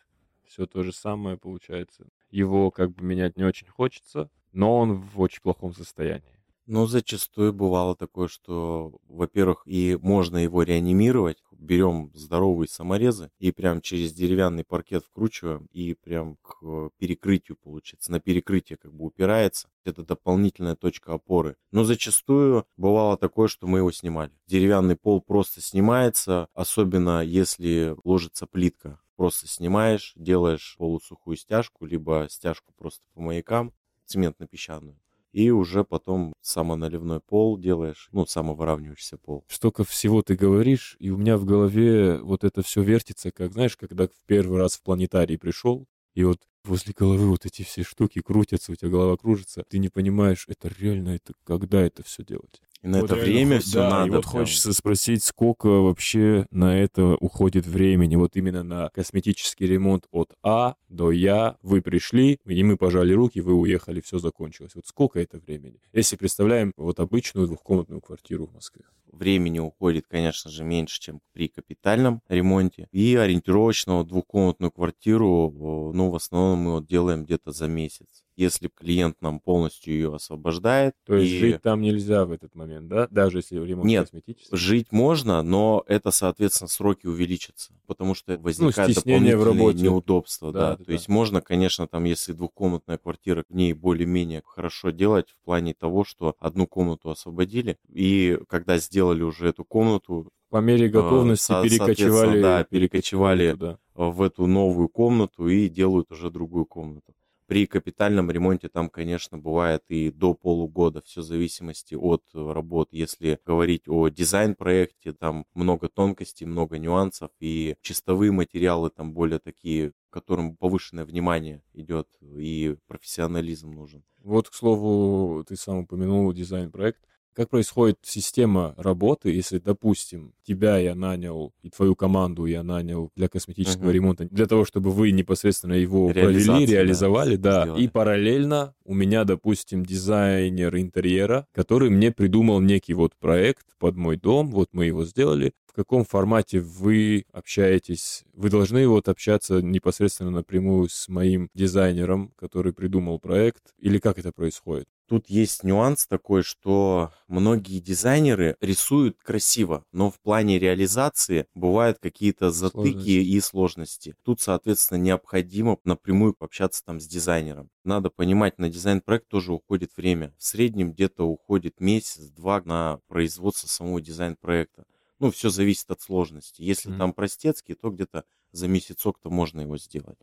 все 0.45 0.65
то 0.65 0.83
же 0.83 0.91
самое 0.91 1.37
получается. 1.37 2.07
Его 2.31 2.71
как 2.71 2.91
бы 2.91 3.03
менять 3.03 3.37
не 3.37 3.43
очень 3.43 3.67
хочется, 3.67 4.29
но 4.51 4.77
он 4.77 4.93
в 4.93 5.19
очень 5.19 5.41
плохом 5.41 5.73
состоянии. 5.73 6.39
Ну, 6.65 6.87
зачастую 6.87 7.51
бывало 7.51 7.93
такое, 7.93 8.29
что, 8.29 8.97
во-первых, 9.09 9.63
и 9.65 9.97
можно 10.01 10.37
его 10.37 10.63
реанимировать. 10.63 11.43
Берем 11.51 12.11
здоровые 12.13 12.67
саморезы 12.67 13.31
и 13.39 13.51
прям 13.51 13.81
через 13.81 14.13
деревянный 14.13 14.63
паркет 14.65 15.05
вкручиваем 15.05 15.67
и 15.71 15.93
прям 15.93 16.37
к 16.41 16.89
перекрытию 16.97 17.57
получается. 17.61 18.11
На 18.11 18.19
перекрытие 18.19 18.77
как 18.77 18.93
бы 18.93 19.05
упирается. 19.05 19.69
Это 19.85 20.03
дополнительная 20.03 20.75
точка 20.75 21.13
опоры. 21.13 21.55
Но 21.71 21.83
зачастую 21.83 22.65
бывало 22.77 23.17
такое, 23.17 23.47
что 23.47 23.67
мы 23.67 23.79
его 23.79 23.91
снимали. 23.91 24.31
Деревянный 24.47 24.95
пол 24.97 25.21
просто 25.21 25.61
снимается, 25.61 26.47
особенно 26.53 27.21
если 27.23 27.95
ложится 28.03 28.45
плитка 28.45 28.99
просто 29.15 29.47
снимаешь, 29.47 30.13
делаешь 30.15 30.75
полусухую 30.77 31.37
стяжку, 31.37 31.85
либо 31.85 32.27
стяжку 32.29 32.73
просто 32.75 33.05
по 33.13 33.21
маякам, 33.21 33.71
цементно-песчаную. 34.05 34.97
И 35.33 35.49
уже 35.49 35.83
потом 35.83 36.33
самоналивной 36.41 37.19
пол 37.19 37.57
делаешь, 37.57 38.07
ну, 38.11 38.25
самовыравнивающийся 38.25 39.17
пол. 39.17 39.43
Столько 39.47 39.83
всего 39.83 40.21
ты 40.21 40.35
говоришь, 40.35 40.95
и 40.99 41.09
у 41.09 41.17
меня 41.17 41.37
в 41.37 41.45
голове 41.45 42.19
вот 42.19 42.43
это 42.43 42.61
все 42.61 42.83
вертится, 42.83 43.31
как, 43.31 43.53
знаешь, 43.53 43.75
когда 43.75 44.05
в 44.07 44.11
первый 44.27 44.59
раз 44.59 44.75
в 44.75 44.83
планетарий 44.83 45.39
пришел, 45.39 45.87
и 46.13 46.23
вот 46.23 46.39
возле 46.63 46.93
головы 46.95 47.29
вот 47.29 47.47
эти 47.47 47.63
все 47.63 47.83
штуки 47.83 48.21
крутятся, 48.21 48.71
у 48.71 48.75
тебя 48.75 48.91
голова 48.91 49.17
кружится, 49.17 49.63
ты 49.67 49.79
не 49.79 49.89
понимаешь, 49.89 50.45
это 50.47 50.71
реально, 50.79 51.09
это 51.09 51.33
когда 51.43 51.81
это 51.81 52.03
все 52.03 52.23
делать. 52.23 52.61
И 52.83 52.87
на 52.87 52.99
вот 52.99 53.11
это 53.11 53.19
время 53.19 53.59
все 53.61 53.79
да, 53.79 53.89
надо. 53.89 54.07
И 54.07 54.09
вот 54.11 54.21
прям. 54.23 54.31
хочется 54.31 54.73
спросить, 54.73 55.23
сколько 55.23 55.67
вообще 55.67 56.45
на 56.51 56.77
это 56.77 57.15
уходит 57.15 57.65
времени, 57.65 58.17
вот 58.17 58.35
именно 58.35 58.61
на 58.63 58.89
косметический 58.89 59.65
ремонт 59.65 60.05
от 60.11 60.33
А 60.43 60.75
до 60.89 61.11
Я. 61.11 61.57
Вы 61.61 61.81
пришли, 61.81 62.39
и 62.45 62.63
мы 62.63 62.75
пожали 62.75 63.13
руки, 63.13 63.39
вы 63.39 63.53
уехали, 63.53 64.01
все 64.01 64.19
закончилось. 64.19 64.73
Вот 64.75 64.85
сколько 64.85 65.19
это 65.19 65.39
времени? 65.39 65.79
Если 65.93 66.17
представляем 66.17 66.73
вот 66.75 66.99
обычную 66.99 67.47
двухкомнатную 67.47 68.01
квартиру 68.01 68.47
в 68.47 68.53
Москве. 68.53 68.83
Времени 69.13 69.59
уходит, 69.59 70.05
конечно 70.09 70.49
же, 70.49 70.63
меньше, 70.63 70.99
чем 70.99 71.21
при 71.33 71.47
капитальном 71.47 72.21
ремонте. 72.27 72.87
И 72.91 73.15
ориентировочно 73.15 74.03
двухкомнатную 74.03 74.71
квартиру, 74.71 75.91
ну, 75.93 76.09
в 76.09 76.15
основном 76.15 76.59
мы 76.59 76.71
вот 76.71 76.87
делаем 76.87 77.23
где-то 77.23 77.51
за 77.51 77.67
месяц. 77.67 78.22
Если 78.35 78.67
клиент 78.67 79.21
нам 79.21 79.39
полностью 79.39 79.93
ее 79.93 80.15
освобождает. 80.15 80.95
То 81.05 81.15
есть 81.15 81.31
и... 81.31 81.37
жить 81.39 81.61
там 81.61 81.81
нельзя 81.81 82.25
в 82.25 82.31
этот 82.31 82.55
момент, 82.55 82.87
да? 82.87 83.07
Даже 83.11 83.39
если 83.39 83.59
ремонт 83.59 83.85
Нет, 83.85 84.05
косметический? 84.05 84.57
жить 84.57 84.91
можно, 84.91 85.41
но 85.43 85.83
это, 85.87 86.11
соответственно, 86.11 86.67
сроки 86.67 87.05
увеличатся, 87.05 87.73
потому 87.87 88.15
что 88.15 88.37
возникает 88.37 88.89
ну, 88.89 88.93
стеснение 88.93 89.37
в 89.37 89.43
работе. 89.43 89.79
неудобства. 89.79 90.51
Да, 90.51 90.59
да, 90.59 90.69
да. 90.71 90.77
да 90.77 90.85
То 90.85 90.91
есть 90.91 91.09
можно, 91.09 91.41
конечно, 91.41 91.87
там, 91.87 92.03
если 92.05 92.33
двухкомнатная 92.33 92.97
квартира, 92.97 93.43
в 93.47 93.55
ней 93.55 93.73
более-менее 93.73 94.41
хорошо 94.45 94.91
делать 94.91 95.29
в 95.29 95.45
плане 95.45 95.73
того, 95.73 96.03
что 96.03 96.35
одну 96.39 96.67
комнату 96.67 97.09
освободили, 97.09 97.77
и 97.89 98.39
когда 98.47 98.77
сделали 98.77 99.23
уже 99.23 99.49
эту 99.49 99.63
комнату, 99.63 100.31
по 100.49 100.57
мере 100.57 100.87
готовности 100.87 101.47
со- 101.47 101.63
перекочевали, 101.63 102.41
да, 102.41 102.63
перекочевали 102.63 103.51
туда. 103.53 103.79
в 103.95 104.21
эту 104.21 104.45
новую 104.45 104.87
комнату 104.87 105.47
и 105.47 105.67
делают 105.67 106.11
уже 106.11 106.29
другую 106.29 106.65
комнату. 106.65 107.13
При 107.47 107.65
капитальном 107.65 108.31
ремонте 108.31 108.69
там, 108.69 108.89
конечно, 108.89 109.37
бывает 109.37 109.83
и 109.89 110.11
до 110.11 110.33
полугода, 110.33 111.01
все 111.01 111.21
в 111.21 111.25
зависимости 111.25 111.95
от 111.95 112.23
э, 112.33 112.51
работ. 112.51 112.89
Если 112.91 113.39
говорить 113.45 113.83
о 113.87 114.07
дизайн-проекте, 114.09 115.13
там 115.13 115.45
много 115.53 115.89
тонкостей, 115.89 116.45
много 116.45 116.77
нюансов, 116.77 117.31
и 117.39 117.75
чистовые 117.81 118.31
материалы 118.31 118.89
там 118.89 119.13
более 119.13 119.39
такие, 119.39 119.93
которым 120.09 120.55
повышенное 120.55 121.05
внимание 121.05 121.63
идет, 121.73 122.07
и 122.21 122.75
профессионализм 122.87 123.71
нужен. 123.71 124.03
Вот, 124.19 124.49
к 124.49 124.53
слову, 124.53 125.43
ты 125.43 125.55
сам 125.57 125.79
упомянул 125.79 126.31
дизайн-проект. 126.31 127.01
Как 127.33 127.49
происходит 127.49 127.97
система 128.03 128.75
работы, 128.77 129.31
если, 129.31 129.57
допустим, 129.57 130.33
тебя 130.45 130.77
я 130.77 130.93
нанял 130.93 131.51
и 131.63 131.69
твою 131.69 131.95
команду 131.95 132.45
я 132.45 132.61
нанял 132.61 133.11
для 133.15 133.27
косметического 133.27 133.85
Мгм. 133.85 133.91
ремонта, 133.91 134.25
для 134.25 134.45
того, 134.45 134.65
чтобы 134.65 134.91
вы 134.91 135.11
непосредственно 135.11 135.73
его 135.73 136.09
провели, 136.09 136.45
да, 136.45 136.71
реализовали, 136.73 137.35
да, 137.35 137.63
сделали. 137.63 137.83
и 137.83 137.87
параллельно 137.87 138.75
у 138.85 138.93
меня, 138.93 139.23
допустим, 139.23 139.83
дизайнер 139.83 140.75
интерьера, 140.77 141.47
который 141.53 141.89
мне 141.89 142.11
придумал 142.11 142.59
некий 142.59 142.93
вот 142.93 143.13
проект 143.19 143.65
под 143.79 143.95
мой 143.95 144.17
дом, 144.17 144.51
вот 144.51 144.69
мы 144.73 144.85
его 144.85 145.03
сделали, 145.03 145.53
в 145.73 145.75
каком 145.75 146.05
формате 146.05 146.59
вы 146.59 147.25
общаетесь? 147.31 148.25
Вы 148.33 148.51
должны 148.51 148.87
вот 148.87 149.09
общаться 149.09 149.59
непосредственно 149.59 150.29
напрямую 150.29 150.87
с 150.87 151.07
моим 151.07 151.49
дизайнером, 151.55 152.31
который 152.37 152.73
придумал 152.73 153.19
проект, 153.19 153.73
или 153.79 153.97
как 153.97 154.19
это 154.19 154.31
происходит? 154.31 154.87
Тут 155.09 155.29
есть 155.29 155.63
нюанс 155.63 156.05
такой, 156.05 156.43
что 156.43 157.11
многие 157.27 157.79
дизайнеры 157.79 158.55
рисуют 158.61 159.17
красиво, 159.17 159.83
но 159.91 160.11
в 160.11 160.19
плане 160.19 160.59
реализации 160.59 161.47
бывают 161.55 161.97
какие-то 161.99 162.51
затыки 162.51 162.71
Сложности. 162.71 163.09
и 163.09 163.39
сложности. 163.41 164.15
Тут, 164.23 164.41
соответственно, 164.41 164.99
необходимо 164.99 165.77
напрямую 165.83 166.35
пообщаться 166.35 166.85
там 166.85 166.99
с 166.99 167.07
дизайнером. 167.07 167.69
Надо 167.83 168.11
понимать, 168.11 168.59
на 168.59 168.69
дизайн-проект 168.69 169.27
тоже 169.27 169.53
уходит 169.53 169.91
время. 169.97 170.33
В 170.37 170.43
среднем 170.43 170.93
где-то 170.93 171.23
уходит 171.23 171.79
месяц-два 171.79 172.61
на 172.63 172.99
производство 173.07 173.67
самого 173.67 174.01
дизайн-проекта. 174.01 174.85
Ну, 175.23 175.31
все 175.31 175.49
зависит 175.49 175.89
от 175.89 176.01
сложности. 176.01 176.61
Если 176.63 176.89
Мгм. 176.89 176.99
там 176.99 177.13
простецкий, 177.13 177.75
то 177.75 177.89
где-то 177.89 178.25
за 178.51 178.67
месяцок-то 178.67 179.29
можно 179.29 179.61
его 179.61 179.77
сделать. 179.77 180.19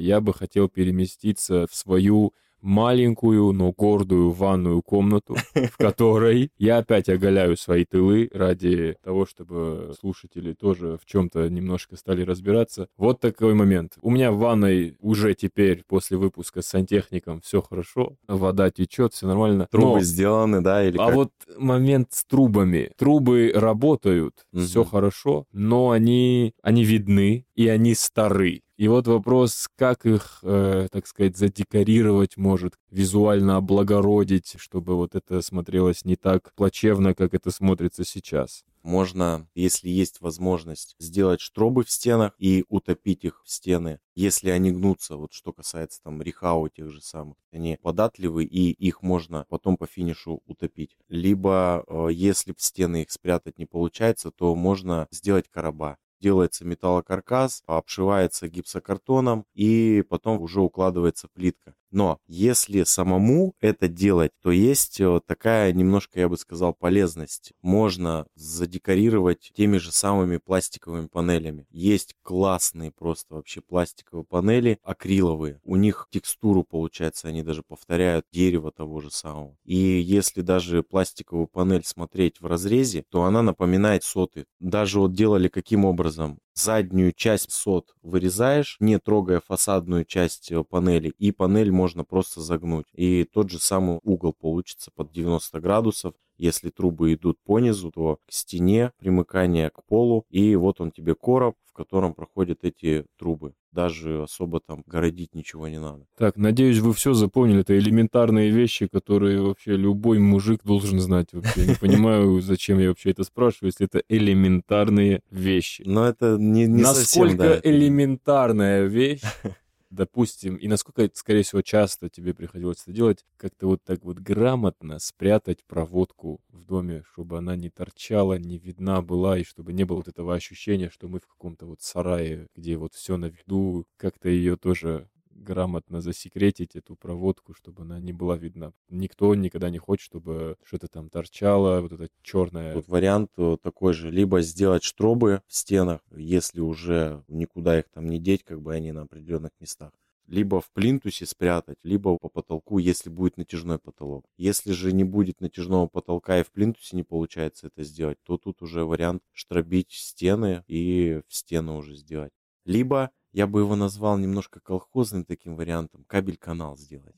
Я 0.00 0.20
бы 0.20 0.34
хотел 0.34 0.68
переместиться 0.68 1.68
в 1.68 1.74
свою 1.76 2.34
маленькую, 2.60 3.52
но 3.52 3.72
гордую 3.72 4.30
ванную 4.30 4.82
комнату, 4.82 5.36
в 5.54 5.76
которой 5.78 6.50
я 6.58 6.78
опять 6.78 7.08
оголяю 7.08 7.56
свои 7.56 7.84
тылы 7.84 8.28
ради 8.32 8.96
того, 9.02 9.26
чтобы 9.26 9.92
слушатели 9.98 10.52
тоже 10.52 10.98
в 11.00 11.06
чем-то 11.06 11.48
немножко 11.48 11.96
стали 11.96 12.22
разбираться. 12.22 12.88
Вот 12.96 13.20
такой 13.20 13.54
момент. 13.54 13.92
У 14.02 14.10
меня 14.10 14.32
в 14.32 14.38
ванной 14.38 14.96
уже 15.00 15.34
теперь 15.34 15.82
после 15.86 16.16
выпуска 16.16 16.62
с 16.62 16.66
сантехником 16.66 17.40
все 17.40 17.60
хорошо, 17.62 18.16
вода 18.28 18.70
течет, 18.70 19.14
все 19.14 19.26
нормально. 19.26 19.68
Трубы 19.70 19.98
Но- 19.98 20.00
сделаны, 20.00 20.60
да, 20.60 20.84
или 20.86 20.96
а 20.98 21.06
как? 21.06 21.14
вот 21.14 21.30
момент 21.56 22.08
с 22.12 22.24
трубами. 22.24 22.90
Трубы 22.96 23.52
работают, 23.54 24.34
Мгм. 24.52 24.64
все 24.64 24.84
хорошо, 24.84 25.46
но 25.52 25.90
они, 25.90 26.54
они 26.62 26.84
видны 26.84 27.44
и 27.54 27.68
они 27.68 27.94
стары. 27.94 28.62
И 28.80 28.88
вот 28.88 29.06
вопрос, 29.06 29.68
как 29.76 30.06
их, 30.06 30.38
э, 30.40 30.88
так 30.90 31.06
сказать, 31.06 31.36
задекорировать 31.36 32.38
может, 32.38 32.76
визуально 32.90 33.58
облагородить, 33.58 34.54
чтобы 34.56 34.96
вот 34.96 35.14
это 35.14 35.42
смотрелось 35.42 36.06
не 36.06 36.16
так 36.16 36.54
плачевно, 36.54 37.12
как 37.12 37.34
это 37.34 37.50
смотрится 37.50 38.06
сейчас. 38.06 38.64
Можно, 38.82 39.46
если 39.54 39.90
есть 39.90 40.22
возможность, 40.22 40.96
сделать 40.98 41.42
штробы 41.42 41.84
в 41.84 41.90
стенах 41.90 42.32
и 42.38 42.64
утопить 42.70 43.26
их 43.26 43.42
в 43.44 43.50
стены. 43.50 44.00
Если 44.14 44.48
они 44.48 44.70
гнутся, 44.70 45.16
вот 45.16 45.34
что 45.34 45.52
касается 45.52 46.00
там 46.02 46.22
рехау 46.22 46.70
тех 46.70 46.90
же 46.90 47.02
самых, 47.02 47.36
они 47.52 47.76
податливы 47.82 48.44
и 48.44 48.70
их 48.70 49.02
можно 49.02 49.44
потом 49.50 49.76
по 49.76 49.86
финишу 49.86 50.40
утопить. 50.46 50.96
Либо, 51.10 51.84
э, 51.86 52.08
если 52.12 52.54
в 52.56 52.62
стены 52.62 53.02
их 53.02 53.10
спрятать 53.10 53.58
не 53.58 53.66
получается, 53.66 54.30
то 54.30 54.54
можно 54.54 55.06
сделать 55.10 55.50
короба. 55.50 55.98
Делается 56.20 56.66
металлокаркас, 56.66 57.62
обшивается 57.66 58.48
гипсокартоном 58.48 59.46
и 59.54 60.04
потом 60.08 60.40
уже 60.40 60.60
укладывается 60.60 61.28
плитка. 61.28 61.74
Но 61.90 62.18
если 62.26 62.84
самому 62.84 63.54
это 63.60 63.88
делать, 63.88 64.32
то 64.42 64.50
есть 64.50 65.00
э, 65.00 65.20
такая 65.26 65.72
немножко, 65.72 66.20
я 66.20 66.28
бы 66.28 66.36
сказал, 66.36 66.72
полезность. 66.72 67.52
Можно 67.62 68.26
задекорировать 68.34 69.52
теми 69.54 69.78
же 69.78 69.92
самыми 69.92 70.36
пластиковыми 70.38 71.06
панелями. 71.06 71.66
Есть 71.70 72.14
классные 72.22 72.92
просто 72.92 73.34
вообще 73.34 73.60
пластиковые 73.60 74.24
панели, 74.24 74.78
акриловые. 74.82 75.60
У 75.64 75.76
них 75.76 76.08
текстуру, 76.10 76.64
получается, 76.64 77.28
они 77.28 77.42
даже 77.42 77.62
повторяют 77.62 78.26
дерево 78.32 78.70
того 78.70 79.00
же 79.00 79.10
самого. 79.10 79.56
И 79.64 79.76
если 79.76 80.42
даже 80.42 80.82
пластиковую 80.82 81.48
панель 81.48 81.84
смотреть 81.84 82.40
в 82.40 82.46
разрезе, 82.46 83.04
то 83.10 83.24
она 83.24 83.42
напоминает 83.42 84.04
соты. 84.04 84.46
Даже 84.60 85.00
вот 85.00 85.12
делали 85.12 85.48
каким 85.48 85.84
образом? 85.84 86.38
Заднюю 86.60 87.12
часть 87.12 87.52
сот 87.52 87.94
вырезаешь, 88.02 88.76
не 88.80 88.98
трогая 88.98 89.40
фасадную 89.40 90.04
часть 90.04 90.52
э, 90.52 90.62
панели, 90.62 91.08
и 91.18 91.32
панель 91.32 91.72
можно 91.72 92.04
просто 92.04 92.40
загнуть. 92.40 92.86
И 92.92 93.24
тот 93.24 93.50
же 93.50 93.58
самый 93.58 93.98
угол 94.02 94.32
получится 94.32 94.90
под 94.94 95.12
90 95.12 95.60
градусов. 95.60 96.14
Если 96.40 96.70
трубы 96.70 97.12
идут 97.12 97.38
по 97.44 97.58
низу, 97.58 97.90
то 97.90 98.18
к 98.26 98.32
стене, 98.32 98.92
примыкание 98.98 99.68
к 99.68 99.84
полу, 99.84 100.24
и 100.30 100.56
вот 100.56 100.80
он 100.80 100.90
тебе 100.90 101.14
короб, 101.14 101.54
в 101.66 101.74
котором 101.74 102.14
проходят 102.14 102.60
эти 102.62 103.04
трубы. 103.18 103.52
Даже 103.72 104.22
особо 104.22 104.60
там 104.60 104.82
городить 104.86 105.34
ничего 105.34 105.68
не 105.68 105.78
надо. 105.78 106.06
Так, 106.16 106.36
надеюсь, 106.36 106.78
вы 106.78 106.92
все 106.94 107.12
запомнили. 107.12 107.60
Это 107.60 107.78
элементарные 107.78 108.50
вещи, 108.50 108.88
которые 108.88 109.42
вообще 109.42 109.76
любой 109.76 110.18
мужик 110.18 110.62
должен 110.64 110.98
знать. 110.98 111.28
Вообще 111.32 111.66
не 111.66 111.74
понимаю, 111.74 112.40
зачем 112.42 112.78
я 112.78 112.88
вообще 112.88 113.10
это 113.10 113.22
спрашиваю, 113.22 113.68
если 113.68 113.86
это 113.86 114.02
элементарные 114.08 115.20
вещи. 115.30 115.82
Но 115.84 116.06
это 116.06 116.36
не, 116.38 116.66
не 116.66 116.82
насколько 116.82 117.06
совсем, 117.06 117.36
да, 117.36 117.60
элементарная 117.62 118.86
вещь, 118.86 119.22
допустим, 119.90 120.56
и 120.56 120.68
насколько, 120.68 121.08
скорее 121.14 121.42
всего, 121.42 121.62
часто 121.62 122.08
тебе 122.08 122.34
приходилось 122.34 122.82
это 122.82 122.92
делать, 122.92 123.24
как-то 123.36 123.66
вот 123.66 123.82
так 123.84 124.04
вот 124.04 124.18
грамотно 124.18 124.98
спрятать 124.98 125.64
проводку 125.64 126.40
в 126.48 126.64
доме, 126.64 127.02
чтобы 127.12 127.38
она 127.38 127.56
не 127.56 127.70
торчала, 127.70 128.38
не 128.38 128.58
видна 128.58 129.02
была, 129.02 129.38
и 129.38 129.44
чтобы 129.44 129.72
не 129.72 129.84
было 129.84 129.98
вот 129.98 130.08
этого 130.08 130.34
ощущения, 130.34 130.90
что 130.90 131.08
мы 131.08 131.20
в 131.20 131.26
каком-то 131.26 131.66
вот 131.66 131.82
сарае, 131.82 132.48
где 132.56 132.76
вот 132.76 132.94
все 132.94 133.16
на 133.16 133.26
виду, 133.26 133.86
как-то 133.96 134.28
ее 134.28 134.56
тоже 134.56 135.08
грамотно 135.40 136.00
засекретить 136.00 136.76
эту 136.76 136.96
проводку, 136.96 137.54
чтобы 137.54 137.82
она 137.82 137.98
не 137.98 138.12
была 138.12 138.36
видна. 138.36 138.72
Никто 138.88 139.34
никогда 139.34 139.70
не 139.70 139.78
хочет, 139.78 140.04
чтобы 140.04 140.56
что-то 140.64 140.88
там 140.88 141.08
торчало, 141.10 141.80
вот 141.80 141.92
это 141.92 142.08
черное. 142.22 142.74
Тут 142.74 142.88
вариант 142.88 143.30
э, 143.36 143.56
такой 143.62 143.92
же. 143.94 144.10
Либо 144.10 144.42
сделать 144.42 144.84
штробы 144.84 145.42
в 145.46 145.54
стенах, 145.54 146.00
если 146.14 146.60
уже 146.60 147.24
никуда 147.28 147.78
их 147.78 147.88
там 147.88 148.06
не 148.06 148.18
деть, 148.18 148.44
как 148.44 148.60
бы 148.60 148.74
они 148.74 148.92
на 148.92 149.02
определенных 149.02 149.52
местах. 149.60 149.92
Либо 150.26 150.60
в 150.60 150.70
плинтусе 150.70 151.26
спрятать, 151.26 151.78
либо 151.82 152.16
по 152.16 152.28
потолку, 152.28 152.78
если 152.78 153.10
будет 153.10 153.36
натяжной 153.36 153.80
потолок. 153.80 154.26
Если 154.36 154.70
же 154.70 154.92
не 154.92 155.02
будет 155.02 155.40
натяжного 155.40 155.88
потолка 155.88 156.38
и 156.38 156.44
в 156.44 156.52
плинтусе 156.52 156.96
не 156.96 157.02
получается 157.02 157.66
это 157.66 157.82
сделать, 157.82 158.18
то 158.22 158.38
тут 158.38 158.62
уже 158.62 158.84
вариант 158.84 159.24
штробить 159.32 159.90
стены 159.90 160.62
и 160.68 161.20
в 161.26 161.34
стену 161.34 161.78
уже 161.78 161.96
сделать. 161.96 162.30
Либо 162.64 163.10
я 163.32 163.46
бы 163.46 163.60
его 163.60 163.76
назвал 163.76 164.18
немножко 164.18 164.60
колхозным 164.60 165.24
таким 165.24 165.56
вариантом, 165.56 166.04
кабель-канал 166.04 166.76
сделать. 166.76 167.16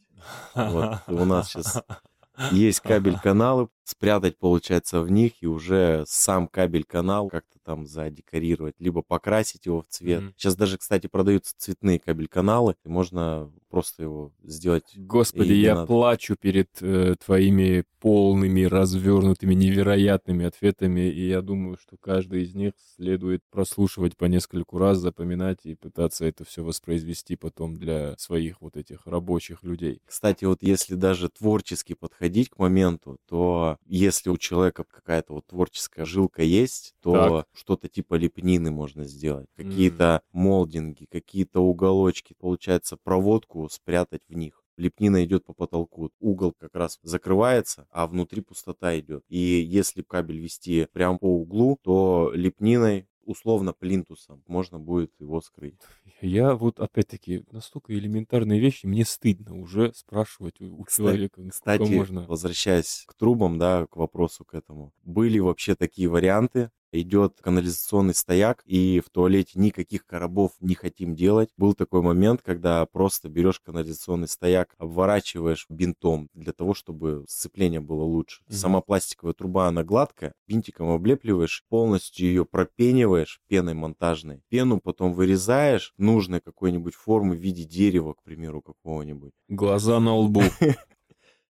Вот 0.54 1.00
у 1.08 1.24
нас 1.24 1.48
сейчас 1.48 1.82
есть 2.50 2.80
кабель-каналы 2.80 3.68
спрятать, 3.84 4.38
получается, 4.38 5.00
в 5.00 5.10
них 5.10 5.42
и 5.42 5.46
уже 5.46 6.04
сам 6.06 6.48
кабель-канал 6.48 7.28
как-то 7.28 7.58
там 7.64 7.86
задекорировать, 7.86 8.74
либо 8.78 9.02
покрасить 9.02 9.66
его 9.66 9.82
в 9.82 9.88
цвет. 9.88 10.22
Мгм. 10.22 10.34
Сейчас 10.36 10.56
даже, 10.56 10.78
кстати, 10.78 11.06
продаются 11.06 11.54
цветные 11.56 11.98
кабель-каналы, 11.98 12.76
и 12.84 12.88
можно 12.88 13.50
просто 13.70 14.02
его 14.02 14.32
сделать. 14.42 14.84
Господи, 14.96 15.52
я 15.52 15.74
надо. 15.74 15.86
плачу 15.86 16.36
перед 16.38 16.68
э, 16.82 17.14
твоими 17.24 17.84
полными, 18.00 18.64
развернутыми, 18.64 19.54
невероятными 19.54 20.44
ответами, 20.44 21.08
и 21.08 21.28
я 21.28 21.40
думаю, 21.40 21.78
что 21.80 21.96
каждый 21.96 22.42
из 22.42 22.54
них 22.54 22.74
следует 22.96 23.42
прослушивать 23.50 24.16
по 24.16 24.26
нескольку 24.26 24.76
раз, 24.78 24.98
запоминать 24.98 25.60
и 25.64 25.74
пытаться 25.74 26.26
это 26.26 26.44
все 26.44 26.62
воспроизвести 26.62 27.36
потом 27.36 27.76
для 27.76 28.14
своих 28.18 28.60
вот 28.60 28.76
этих 28.76 29.06
рабочих 29.06 29.62
людей. 29.62 30.02
Кстати, 30.04 30.44
вот 30.44 30.58
если 30.62 30.94
даже 30.94 31.30
творчески 31.30 31.94
подходить 31.94 32.50
к 32.50 32.58
моменту, 32.58 33.18
то 33.26 33.71
если 33.84 34.30
у 34.30 34.36
человека 34.36 34.84
какая-то 34.84 35.34
вот 35.34 35.46
творческая 35.46 36.04
жилка 36.04 36.42
есть, 36.42 36.94
то 37.02 37.44
что-то 37.52 37.88
типа 37.88 38.14
лепнины 38.14 38.70
можно 38.70 39.04
сделать. 39.04 39.48
Какие-то 39.56 40.22
молдинги, 40.32 41.06
какие-то 41.10 41.60
уголочки. 41.60 42.34
Получается, 42.38 42.96
проводку 43.02 43.68
спрятать 43.68 44.22
в 44.28 44.34
них. 44.34 44.62
Лепнина 44.76 45.24
идет 45.24 45.44
по 45.44 45.52
потолку. 45.52 46.10
Угол 46.18 46.52
как 46.58 46.74
раз 46.74 46.98
закрывается, 47.02 47.86
а 47.90 48.06
внутри 48.06 48.40
пустота 48.40 48.98
идет. 48.98 49.22
И 49.28 49.38
если 49.38 50.02
кабель 50.02 50.38
вести 50.38 50.86
прямо 50.92 51.18
по 51.18 51.26
углу, 51.26 51.78
то 51.82 52.32
лепниной 52.34 53.06
условно 53.24 53.72
плинтусом 53.72 54.42
можно 54.46 54.78
будет 54.78 55.12
его 55.20 55.40
скрыть. 55.40 55.76
Я 56.20 56.54
вот, 56.54 56.80
опять-таки, 56.80 57.44
настолько 57.50 57.92
элементарные 57.94 58.60
вещи, 58.60 58.86
мне 58.86 59.04
стыдно 59.04 59.60
уже 59.60 59.92
спрашивать 59.94 60.60
у, 60.60 60.80
у 60.80 60.84
Кстати- 60.84 60.96
человека, 61.06 61.48
Кстати, 61.48 61.90
можно... 61.90 62.26
возвращаясь 62.26 63.04
к 63.06 63.14
трубам, 63.14 63.58
да, 63.58 63.86
к 63.86 63.96
вопросу 63.96 64.44
к 64.44 64.54
этому. 64.54 64.92
Были 65.04 65.38
вообще 65.38 65.74
такие 65.74 66.08
варианты. 66.08 66.70
Идет 66.92 67.40
канализационный 67.40 68.14
стояк, 68.14 68.62
и 68.66 69.00
в 69.00 69.08
туалете 69.08 69.58
никаких 69.58 70.04
коробов 70.04 70.52
не 70.60 70.74
хотим 70.74 71.14
делать. 71.14 71.48
Был 71.56 71.72
такой 71.72 72.02
момент, 72.02 72.42
когда 72.44 72.84
просто 72.84 73.30
берешь 73.30 73.60
канализационный 73.60 74.28
стояк, 74.28 74.74
обворачиваешь 74.76 75.66
бинтом 75.70 76.28
для 76.34 76.52
того, 76.52 76.74
чтобы 76.74 77.24
сцепление 77.28 77.80
было 77.80 78.02
лучше. 78.02 78.42
Мгм. 78.46 78.56
Сама 78.56 78.80
пластиковая 78.82 79.32
труба, 79.32 79.68
она 79.68 79.84
гладкая, 79.84 80.34
бинтиком 80.46 80.90
облепливаешь, 80.90 81.64
полностью 81.70 82.26
ее 82.26 82.44
пропениваешь 82.44 83.40
пеной 83.48 83.72
монтажной. 83.72 84.42
Пену 84.50 84.78
потом 84.78 85.14
вырезаешь 85.14 85.94
нужной 85.96 86.40
какой-нибудь 86.40 86.94
формы 86.94 87.36
в 87.36 87.40
виде 87.40 87.64
дерева, 87.64 88.12
к 88.12 88.22
примеру, 88.22 88.60
какого-нибудь. 88.60 89.32
Глаза 89.48 89.98
на 89.98 90.14
лбу. 90.14 90.42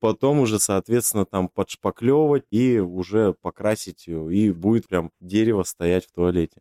потом 0.01 0.41
уже, 0.41 0.59
соответственно, 0.59 1.25
там 1.25 1.49
подшпаклевывать 1.49 2.45
и 2.51 2.79
уже 2.79 3.35
покрасить 3.35 4.07
ее, 4.07 4.35
и 4.35 4.51
будет 4.51 4.89
прям 4.89 5.13
дерево 5.21 5.63
стоять 5.63 6.07
в 6.07 6.13
туалете. 6.13 6.61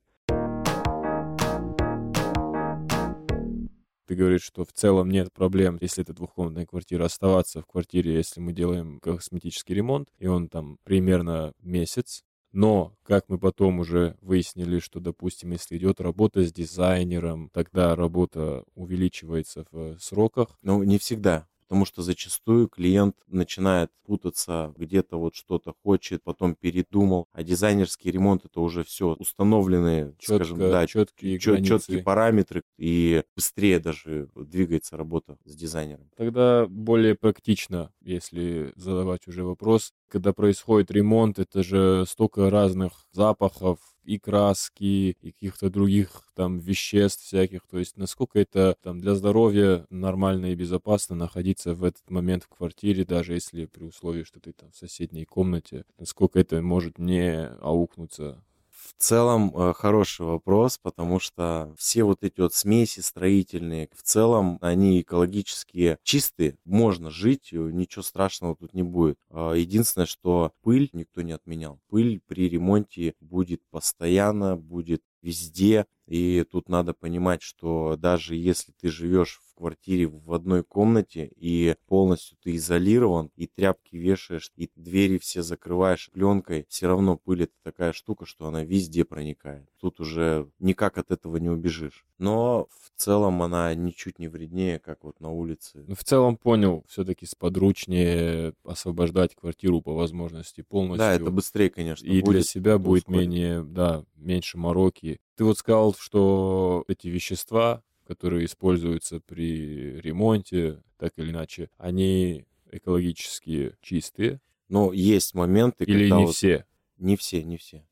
Ты 4.05 4.15
говоришь, 4.15 4.41
что 4.41 4.65
в 4.65 4.74
целом 4.74 5.12
нет 5.12 5.31
проблем, 5.31 5.77
если 5.81 6.03
это 6.03 6.13
двухкомнатная 6.13 6.65
квартира, 6.65 7.05
оставаться 7.05 7.62
в 7.62 7.67
квартире, 7.67 8.15
если 8.15 8.39
мы 8.41 8.53
делаем 8.53 9.00
косметический 9.00 9.75
ремонт, 9.75 10.10
и 10.17 10.25
он 10.25 10.50
там 10.50 10.77
примерно 10.84 11.53
месяц. 11.62 12.24
Но, 12.51 12.96
как 13.03 13.25
мы 13.29 13.38
потом 13.38 13.79
уже 13.79 14.17
выяснили, 14.22 14.79
что, 14.79 15.00
допустим, 15.00 15.51
если 15.51 15.77
идет 15.77 16.01
работа 16.01 16.43
с 16.43 16.51
дизайнером, 16.51 17.51
тогда 17.53 17.96
работа 17.96 18.63
увеличивается 18.74 19.67
в 19.69 20.00
сроках. 20.00 20.58
Но 20.63 20.84
не 20.84 20.98
всегда. 20.98 21.48
Потому 21.69 21.85
что 21.85 22.01
зачастую 22.01 22.67
клиент 22.67 23.15
начинает 23.27 23.91
путаться, 24.03 24.73
где-то 24.75 25.19
вот 25.19 25.35
что-то 25.35 25.75
хочет, 25.83 26.23
потом 26.23 26.55
передумал. 26.55 27.27
А 27.31 27.43
дизайнерский 27.43 28.09
ремонт 28.09 28.43
это 28.43 28.59
уже 28.59 28.83
все 28.83 29.13
установленные, 29.19 30.15
скажем, 30.19 30.57
Четко, 30.57 30.71
да, 30.71 30.88
четкие 30.88 31.38
границы. 31.38 31.67
четкие 31.67 32.01
параметры, 32.03 32.63
и 32.77 33.21
быстрее 33.35 33.79
даже 33.79 34.29
двигается 34.35 34.97
работа 34.97 35.38
с 35.45 35.55
дизайнером. 35.55 36.09
Тогда 36.17 36.65
более 36.65 37.13
практично, 37.13 37.91
если 38.01 38.73
задавать 38.75 39.27
уже 39.27 39.43
вопрос, 39.43 39.93
когда 40.10 40.34
происходит 40.34 40.92
ремонт, 40.92 41.39
это 41.39 41.63
же 41.63 42.06
столько 42.08 42.50
разных 42.50 43.08
запахов, 43.12 43.80
и 44.10 44.18
краски, 44.18 45.16
и 45.22 45.32
каких-то 45.32 45.70
других 45.70 46.24
там 46.36 46.58
веществ 46.58 47.24
всяких. 47.24 47.62
То 47.70 47.78
есть 47.78 47.96
насколько 47.96 48.39
это 48.39 48.75
там 48.82 49.00
для 49.00 49.13
здоровья 49.13 49.86
нормально 49.92 50.48
и 50.48 50.56
безопасно 50.56 51.16
находиться 51.16 51.75
в 51.75 51.84
этот 51.84 52.10
момент 52.10 52.44
в 52.44 52.48
квартире, 52.50 53.06
даже 53.06 53.34
если 53.34 53.66
при 53.68 53.84
условии, 53.84 54.24
что 54.24 54.39
ты 54.39 54.54
там 54.54 54.72
в 54.72 54.75
соседней 54.75 55.25
комнате, 55.25 55.86
насколько 56.00 56.39
это 56.39 56.60
может 56.60 56.98
не 56.98 57.50
аукнуться 57.62 58.44
В 58.79 58.93
целом 59.01 59.53
э, 59.55 59.74
хороший 59.74 60.25
вопрос, 60.25 60.77
потому 60.81 61.19
что 61.19 61.74
все 61.77 62.03
вот 62.03 62.24
эти 62.24 62.39
вот 62.39 62.53
смеси 62.53 63.01
строительные, 63.01 63.89
в 63.93 64.03
целом 64.03 64.57
они 64.62 65.01
экологически 65.01 65.98
чистые, 66.03 66.57
можно 66.63 67.09
жить, 67.09 67.50
э, 67.51 67.57
ничего 67.57 68.03
страшного 68.03 68.55
тут 68.55 68.74
не 68.74 68.83
будет. 68.83 69.17
А, 69.29 69.53
Единственное, 69.53 70.05
что 70.05 70.53
пыль 70.62 70.89
никто 70.93 71.21
не 71.21 71.33
отменял. 71.33 71.80
Пыль 71.89 72.21
при 72.25 72.47
ремонте 72.47 73.15
будет 73.19 73.62
постоянно, 73.69 74.56
будет 74.56 75.01
везде, 75.21 75.86
и 76.10 76.43
тут 76.43 76.69
надо 76.69 76.95
понимать, 76.95 77.43
что 77.43 77.95
даже 77.95 78.36
если 78.36 78.72
ты 78.72 78.89
живешь 78.89 79.39
в 79.45 79.56
квартире 79.56 80.08
в 80.08 80.34
одной 80.34 80.63
комнате 80.63 81.30
и 81.36 81.76
полностью 81.86 82.36
ты 82.41 82.56
изолирован, 82.56 83.30
и 83.36 83.45
тряпки 83.45 83.95
вешаешь, 83.95 84.52
и 84.56 84.72
двери 84.76 85.19
все 85.19 85.43
закрываешь 85.43 86.10
пленкой, 86.12 86.65
все 86.67 86.88
равно 86.88 87.15
пыль 87.15 87.43
это 87.43 87.54
такая 87.62 87.93
штука, 87.93 88.26
что 88.26 88.48
она 88.48 88.63
везде 88.63 89.06
проникает. 89.06 89.69
Тут 89.80 90.00
уже 90.00 90.50
никак 90.58 90.98
от 90.98 91.12
этого 91.12 91.38
не 91.38 91.50
убежишь. 91.50 92.08
Но 92.17 92.67
в 92.72 93.00
целом 93.00 93.43
она 93.43 93.74
ничуть 93.76 94.17
не 94.17 94.28
вреднее, 94.28 94.80
как 94.80 95.04
вот 95.04 95.19
на 95.19 95.30
улице. 95.30 95.86
Ну, 95.88 95.93
в 95.93 96.04
целом 96.04 96.38
понял, 96.38 96.84
все-таки 96.88 97.28
сподручнее 97.28 98.54
освобождать 98.63 99.36
квартиру 99.36 99.82
по 99.82 99.93
возможности 99.93 100.62
полностью. 100.62 101.06
Да, 101.06 101.13
это 101.13 101.30
быстрее, 101.30 101.69
конечно, 101.69 102.08
и 102.08 102.13
для 102.13 102.22
будет. 102.22 102.48
себя 102.48 102.80
будет 102.80 103.04
ускорит. 103.04 103.30
менее, 103.30 103.63
да, 103.63 104.04
меньше 104.15 104.58
мороки. 104.58 105.19
Ты 105.39 105.45
вот 105.45 105.58
сказал, 105.58 105.93
что 105.93 106.84
эти 106.89 107.08
вещества, 107.08 107.82
которые 108.06 108.43
используются 108.43 109.21
при 109.21 110.02
ремонте, 110.02 110.84
так 110.97 111.13
или 111.15 111.32
иначе, 111.32 111.69
они 111.78 112.45
экологически 112.69 113.73
чистые 113.80 114.41
Но 114.67 114.91
есть 114.91 115.34
моменты, 115.36 115.86
или 115.86 116.04
когда 116.04 116.17
не 116.17 116.25
вот- 116.25 116.36
все? 116.36 116.65
Не 116.97 117.15
все, 117.15 117.41
не 117.41 117.56
все. 117.56 117.88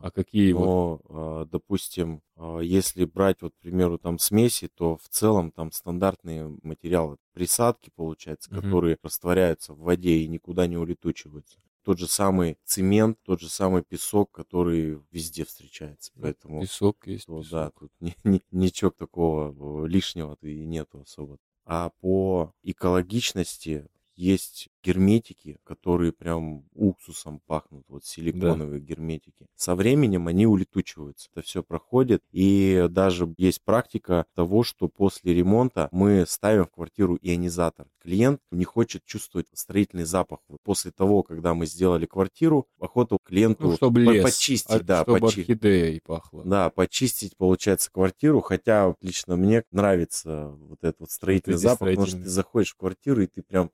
А 0.00 0.12
какие 0.12 0.52
вот? 0.52 0.64
Но, 0.64 1.00
а, 1.08 1.44
допустим, 1.46 2.22
а, 2.36 2.60
если 2.60 3.04
брать, 3.04 3.42
вот, 3.42 3.52
к 3.52 3.62
примеру, 3.62 3.98
там 3.98 4.20
смеси, 4.20 4.68
то 4.72 4.96
в 4.96 5.08
целом 5.08 5.50
там 5.50 5.72
стандартные 5.72 6.56
материалы, 6.62 7.16
присадки, 7.32 7.90
получается, 7.96 8.48
Мгм. 8.48 8.62
которые 8.62 8.96
растворяются 9.02 9.74
в 9.74 9.80
воде 9.80 10.18
и 10.18 10.28
никуда 10.28 10.68
не 10.68 10.76
улетучиваются. 10.76 11.58
Тот 11.84 11.98
же 11.98 12.06
самый 12.06 12.58
цемент, 12.64 13.18
тот 13.24 13.40
же 13.40 13.48
самый 13.48 13.82
песок, 13.82 14.30
который 14.30 15.00
везде 15.10 15.44
встречается. 15.44 16.12
Поэтому, 16.20 16.60
Песок 16.60 17.06
есть 17.06 17.26
то, 17.26 17.38
песок. 17.40 17.50
да, 17.52 17.70
тут 17.70 17.90
ни- 18.00 18.16
ни- 18.24 18.42
ничего 18.50 18.90
такого 18.90 19.84
э, 19.84 19.88
лишнего 19.88 20.36
и 20.42 20.64
нету 20.64 21.00
особо. 21.00 21.38
А 21.64 21.90
по 22.00 22.52
экологичности 22.62 23.86
есть 24.16 24.68
герметики, 24.82 25.58
которые 25.64 26.12
прям 26.12 26.64
уксусом 26.74 27.40
пахнут, 27.46 27.84
вот 27.88 28.04
силиконовые 28.04 28.80
герметики. 28.80 29.46
Со 29.54 29.74
временем 29.74 30.28
они 30.28 30.46
улетучиваются, 30.46 31.28
это 31.32 31.42
все 31.46 31.62
проходит, 31.62 32.22
и 32.32 32.86
даже 32.90 33.32
есть 33.38 33.62
практика 33.62 34.26
того, 34.34 34.62
что 34.62 34.88
после 34.88 35.34
ремонта 35.34 35.88
мы 35.92 36.24
ставим 36.26 36.64
в 36.66 36.70
квартиру 36.70 37.18
ионизатор. 37.22 37.86
Клиент 38.02 38.40
не 38.50 38.64
хочет 38.64 39.04
чувствовать 39.04 39.46
строительный 39.52 40.04
запах. 40.04 40.40
Вот 40.48 40.60
после 40.62 40.90
того, 40.90 41.22
когда 41.22 41.54
мы 41.54 41.66
сделали 41.66 42.06
квартиру, 42.06 42.66
охота 42.80 43.16
клиенту 43.24 43.68
Ну, 43.68 43.76
чтобы 43.76 44.00
лес, 44.00 44.24
почистить, 44.24 44.70
а- 44.70 44.80
да, 44.80 45.02
чтобы 45.02 45.18
почи- 45.20 45.40
орхидеей 45.42 46.00
пахло. 46.04 46.42
да, 46.44 46.70
почистить, 46.70 47.36
получается, 47.36 47.90
квартиру, 47.92 48.40
хотя 48.40 48.88
вот 48.88 48.96
лично 49.00 49.36
мне 49.36 49.62
нравится 49.70 50.48
вот 50.58 50.78
этот 50.82 51.00
вот 51.00 51.10
строительный 51.10 51.56
эти 51.56 51.62
запах, 51.62 51.88
потому 51.90 52.06
что 52.06 52.16
ты 52.18 52.28
заходишь 52.28 52.72
в 52.72 52.76
квартиру, 52.76 53.22
и 53.22 53.26
ты 53.26 53.42
прям 53.42 53.70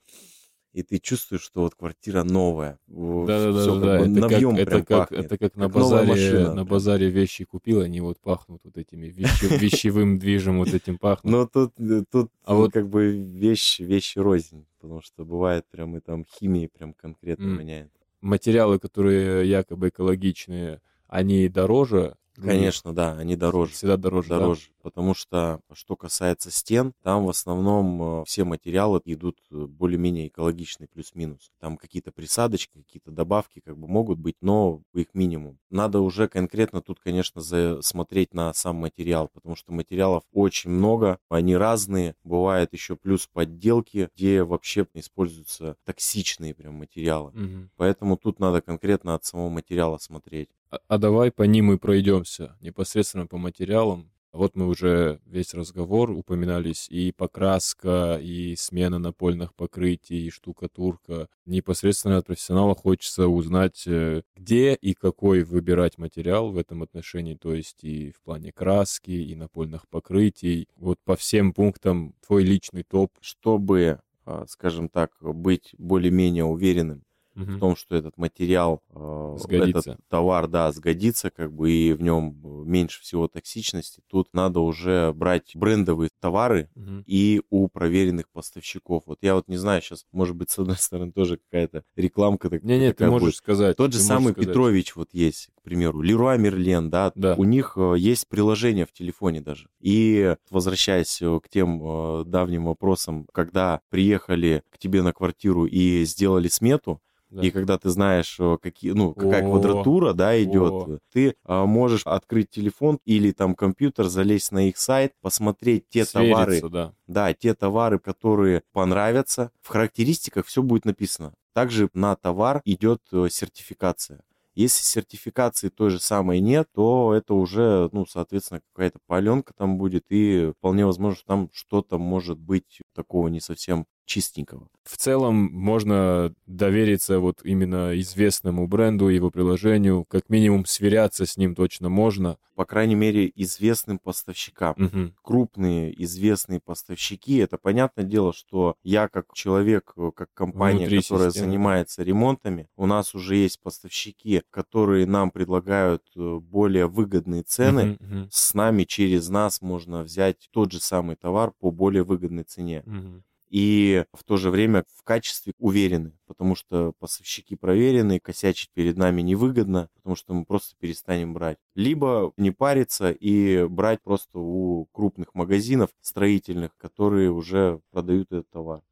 и 0.72 0.82
ты 0.82 0.98
чувствуешь, 0.98 1.42
что 1.42 1.62
вот 1.62 1.74
квартира 1.74 2.22
новая. 2.24 2.78
Да, 2.86 3.26
да, 3.26 3.52
да, 3.52 3.80
да, 3.80 3.96
Это 4.00 4.20
как, 4.20 4.30
навьем 4.30 4.56
это 4.56 4.84
как, 4.84 5.12
это 5.12 5.38
как 5.38 5.56
на 5.56 5.66
Как 5.66 5.74
новая 5.74 6.06
базаре, 6.06 6.08
машина 6.08 6.54
на 6.54 6.64
базаре 6.64 7.08
вещи 7.10 7.44
купил, 7.44 7.80
они 7.80 8.00
вот 8.00 8.18
пахнут 8.20 8.60
вот 8.64 8.76
этими 8.76 9.06
вещевым 9.62 10.18
движем 10.18 10.58
вот 10.58 10.68
этим 10.74 10.98
пахнут. 10.98 11.32
Но 11.32 11.46
тут, 11.46 11.72
э, 11.80 12.04
тут 12.10 12.30
А 12.44 12.54
вот- 12.54 12.72
как 12.72 12.88
бы 12.88 13.10
вещи, 13.18 13.82
вещи 13.82 14.18
рознь, 14.18 14.66
потому 14.78 15.00
что 15.00 15.24
бывает 15.24 15.64
прям 15.70 15.96
и 15.96 16.00
там 16.00 16.24
химии 16.24 16.66
прям 16.66 16.92
конкретно 16.92 17.44
М. 17.44 17.56
воняет. 17.56 17.90
Материалы, 18.20 18.78
которые 18.78 19.48
якобы 19.48 19.88
экологичные, 19.88 20.80
они 21.06 21.48
дороже. 21.48 22.14
Конечно, 22.40 22.94
да, 22.94 23.12
они 23.16 23.36
дороже. 23.36 23.72
Всегда 23.72 23.96
дороже, 23.96 24.28
да? 24.28 24.38
дороже, 24.38 24.68
потому 24.82 25.14
что 25.14 25.60
что 25.72 25.96
касается 25.96 26.50
стен, 26.50 26.92
там 27.02 27.24
в 27.26 27.28
основном 27.28 28.20
э, 28.20 28.24
все 28.26 28.44
материалы 28.44 29.00
идут 29.04 29.38
э, 29.50 29.66
более-менее 29.66 30.28
экологичные, 30.28 30.88
плюс-минус. 30.88 31.50
Там 31.60 31.76
какие-то 31.76 32.12
присадочки, 32.12 32.78
какие-то 32.78 33.10
добавки 33.10 33.60
как 33.60 33.76
бы 33.76 33.88
могут 33.88 34.18
быть, 34.18 34.36
но 34.40 34.82
их 34.94 35.14
минимум. 35.14 35.58
Надо 35.70 36.00
уже 36.00 36.28
конкретно 36.28 36.80
тут, 36.80 37.00
конечно, 37.00 37.42
смотреть 37.82 38.34
на 38.34 38.52
сам 38.54 38.76
материал, 38.76 39.28
потому 39.28 39.56
что 39.56 39.72
материалов 39.72 40.24
очень 40.32 40.70
много, 40.70 41.18
они 41.28 41.56
разные. 41.56 42.14
Бывает 42.24 42.72
еще 42.72 42.96
плюс 42.96 43.26
подделки, 43.26 44.08
где 44.14 44.44
вообще 44.44 44.86
используются 44.94 45.76
токсичные 45.84 46.54
прям 46.54 46.74
материалы. 46.74 47.32
Мгм. 47.32 47.70
Поэтому 47.76 48.16
тут 48.16 48.38
надо 48.38 48.60
конкретно 48.60 49.14
от 49.14 49.24
самого 49.24 49.48
материала 49.48 49.98
смотреть. 49.98 50.50
А, 50.70 50.78
а 50.88 50.98
давай 50.98 51.30
по 51.30 51.44
ним 51.44 51.72
и 51.72 51.78
пройдемся, 51.78 52.56
непосредственно 52.60 53.26
по 53.26 53.38
материалам. 53.38 54.10
Вот 54.32 54.54
мы 54.56 54.66
уже 54.66 55.20
весь 55.24 55.54
разговор 55.54 56.10
упоминались 56.10 56.86
и 56.90 57.12
покраска, 57.12 58.18
и 58.22 58.54
смена 58.56 58.98
напольных 58.98 59.54
покрытий, 59.54 60.26
и 60.26 60.30
штукатурка. 60.30 61.28
Непосредственно 61.46 62.18
от 62.18 62.26
профессионала 62.26 62.74
хочется 62.74 63.26
узнать, 63.26 63.84
э, 63.86 64.22
где 64.36 64.74
и 64.74 64.92
какой 64.92 65.44
выбирать 65.44 65.96
материал 65.96 66.52
в 66.52 66.58
этом 66.58 66.82
отношении, 66.82 67.34
то 67.36 67.54
есть 67.54 67.82
и 67.82 68.12
в 68.12 68.20
плане 68.22 68.52
краски, 68.52 69.10
и 69.10 69.34
напольных 69.34 69.88
покрытий. 69.88 70.68
Вот 70.76 70.98
по 71.04 71.16
всем 71.16 71.54
пунктам 71.54 72.14
твой 72.26 72.44
личный 72.44 72.82
топ. 72.82 73.10
Чтобы, 73.20 74.00
а, 74.26 74.44
скажем 74.46 74.90
так, 74.90 75.12
быть 75.20 75.74
более-менее 75.78 76.44
уверенным 76.44 77.02
в 77.34 77.40
Мгм. 77.40 77.60
том, 77.60 77.76
что 77.76 77.94
этот 77.94 78.16
материал, 78.16 78.82
э, 78.90 79.36
Сгодится. 79.38 79.90
этот 79.92 80.00
товар, 80.08 80.48
да, 80.48 80.72
сгодится, 80.72 81.30
как 81.30 81.52
бы, 81.52 81.70
и 81.70 81.92
в 81.92 82.02
нем 82.02 82.36
меньше 82.66 83.00
всего 83.02 83.28
токсичности, 83.28 84.00
тут 84.08 84.28
надо 84.32 84.60
уже 84.60 85.12
брать 85.12 85.52
брендовые 85.54 86.10
товары 86.20 86.68
Мгм. 86.74 87.04
и 87.06 87.40
у 87.50 87.68
проверенных 87.68 88.28
поставщиков. 88.30 89.04
Вот 89.06 89.18
я 89.22 89.34
вот 89.34 89.46
не 89.48 89.56
знаю, 89.56 89.82
сейчас, 89.82 90.04
может 90.12 90.34
быть, 90.36 90.50
с 90.50 90.58
одной 90.58 90.76
стороны, 90.80 91.12
тоже 91.12 91.38
какая-то 91.38 91.84
рекламка 91.96 92.50
так- 92.50 92.64
Не-не, 92.64 92.88
ты 92.88 92.94
такая 92.94 93.10
можешь 93.10 93.26
будет. 93.28 93.36
сказать. 93.36 93.76
Тот 93.76 93.92
же 93.92 93.98
ты 93.98 94.04
самый 94.04 94.32
сказать. 94.32 94.48
Петрович 94.48 94.96
вот 94.96 95.10
есть, 95.12 95.50
к 95.56 95.62
примеру, 95.62 96.00
Леруа 96.00 96.36
Мерлен, 96.36 96.90
да, 96.90 97.12
Да. 97.14 97.34
у 97.36 97.44
них 97.44 97.74
э, 97.76 97.94
есть 97.98 98.26
приложение 98.28 98.84
в 98.86 98.92
телефоне 98.92 99.40
даже. 99.40 99.68
И 99.80 100.34
возвращаясь 100.50 101.22
э, 101.22 101.40
к 101.40 101.48
тем 101.48 101.80
э, 101.82 102.24
давним 102.24 102.64
вопросам, 102.64 103.26
когда 103.32 103.80
приехали 103.90 104.62
к 104.70 104.78
тебе 104.78 105.02
на 105.02 105.12
квартиру 105.12 105.66
и 105.66 106.04
сделали 106.04 106.48
смету, 106.48 107.00
Да. 107.30 107.42
и 107.42 107.50
когда 107.50 107.78
ты 107.78 107.90
знаешь, 107.90 108.36
э, 108.40 108.56
какие, 108.62 108.92
ну, 108.92 109.12
какая 109.12 109.44
О, 109.46 109.50
квадратура, 109.50 110.14
да, 110.14 110.42
идет, 110.42 110.72
о. 110.72 110.98
ты 111.12 111.34
а, 111.44 111.66
можешь 111.66 112.02
открыть 112.06 112.48
телефон 112.50 113.00
или 113.04 113.32
там 113.32 113.54
компьютер, 113.54 114.06
залезть 114.06 114.50
на 114.50 114.68
их 114.68 114.78
сайт, 114.78 115.12
посмотреть 115.20 115.88
те 115.90 116.06
товары, 116.06 116.52
Свериться, 116.52 116.68
да. 116.70 116.94
да, 117.06 117.34
те 117.34 117.54
товары, 117.54 117.98
которые 117.98 118.62
понравятся. 118.72 119.50
В 119.60 119.68
характеристиках 119.68 120.46
все 120.46 120.62
будет 120.62 120.86
написано. 120.86 121.34
Также 121.52 121.90
на 121.92 122.16
товар 122.16 122.62
идет 122.64 123.02
э, 123.12 123.28
сертификация. 123.30 124.22
Если 124.54 124.82
сертификации 124.82 125.68
той 125.68 125.90
же 125.90 126.00
самой 126.00 126.40
нет, 126.40 126.68
то 126.74 127.14
это 127.14 127.34
уже, 127.34 127.88
ну, 127.92 128.06
соответственно, 128.06 128.60
какая-то 128.72 128.98
паленка 129.06 129.52
там 129.56 129.78
будет, 129.78 130.06
и 130.08 130.52
вполне 130.58 130.84
возможно, 130.84 131.16
что 131.16 131.26
там 131.26 131.50
что-то 131.52 131.98
может 131.98 132.38
быть 132.38 132.80
такого 132.94 133.28
не 133.28 133.40
совсем 133.40 133.86
чистенького. 134.08 134.68
В 134.84 134.96
целом 134.96 135.36
можно 135.52 136.34
довериться 136.46 137.20
вот 137.20 137.40
именно 137.44 137.98
известному 138.00 138.66
бренду, 138.66 139.08
его 139.08 139.30
приложению, 139.30 140.04
как 140.08 140.28
минимум 140.30 140.64
сверяться 140.64 141.26
с 141.26 141.36
ним 141.36 141.54
точно 141.54 141.88
можно. 141.90 142.38
По 142.56 142.64
крайней 142.64 142.94
мере, 142.96 143.30
известным 143.36 143.98
поставщикам. 143.98 144.74
Мгм. 144.78 145.14
крупные 145.22 145.92
известные 146.04 146.58
поставщики, 146.58 147.36
это 147.36 147.58
понятное 147.58 148.04
дело, 148.04 148.32
что 148.32 148.74
я 148.82 149.08
как 149.08 149.26
человек, 149.34 149.92
как 150.16 150.28
компания, 150.34 150.80
Внутри 150.80 151.02
которая 151.02 151.28
системы. 151.28 151.46
занимается 151.46 152.02
ремонтами, 152.02 152.68
у 152.76 152.86
нас 152.86 153.14
уже 153.14 153.36
есть 153.36 153.60
поставщики, 153.60 154.42
которые 154.50 155.06
нам 155.06 155.30
предлагают 155.30 156.02
э, 156.16 156.38
более 156.40 156.86
выгодные 156.88 157.42
цены. 157.42 157.82
Мгм, 157.82 157.96
мгм, 158.00 158.28
С 158.30 158.54
нами 158.54 158.84
через 158.84 159.28
нас 159.28 159.60
можно 159.60 160.02
взять 160.02 160.48
тот 160.50 160.72
же 160.72 160.80
самый 160.80 161.16
товар 161.16 161.52
по 161.60 161.70
более 161.70 162.04
выгодной 162.04 162.44
цене. 162.44 162.82
мгм. 162.86 163.22
И 163.50 164.04
в 164.12 164.24
то 164.24 164.36
же 164.36 164.50
время 164.50 164.84
в 164.96 165.02
качестве 165.02 165.52
уверены, 165.58 166.12
потому 166.26 166.54
что 166.54 166.92
поставщики 166.98 167.56
проверены, 167.56 168.20
косячить 168.20 168.70
перед 168.74 168.96
нами 168.96 169.22
невыгодно, 169.22 169.88
потому 169.94 170.16
что 170.16 170.34
мы 170.34 170.44
просто 170.44 170.74
перестанем 170.78 171.32
брать. 171.32 171.58
Либо 171.74 172.32
не 172.36 172.50
париться 172.50 173.10
и 173.10 173.66
брать 173.66 174.02
просто 174.02 174.38
у 174.38 174.86
крупных 174.92 175.34
магазинов 175.34 175.90
строительных, 176.00 176.76
которые 176.76 177.30
уже 177.30 177.80
продают 177.90 178.32
этот 178.32 178.50
товар. 178.50 178.82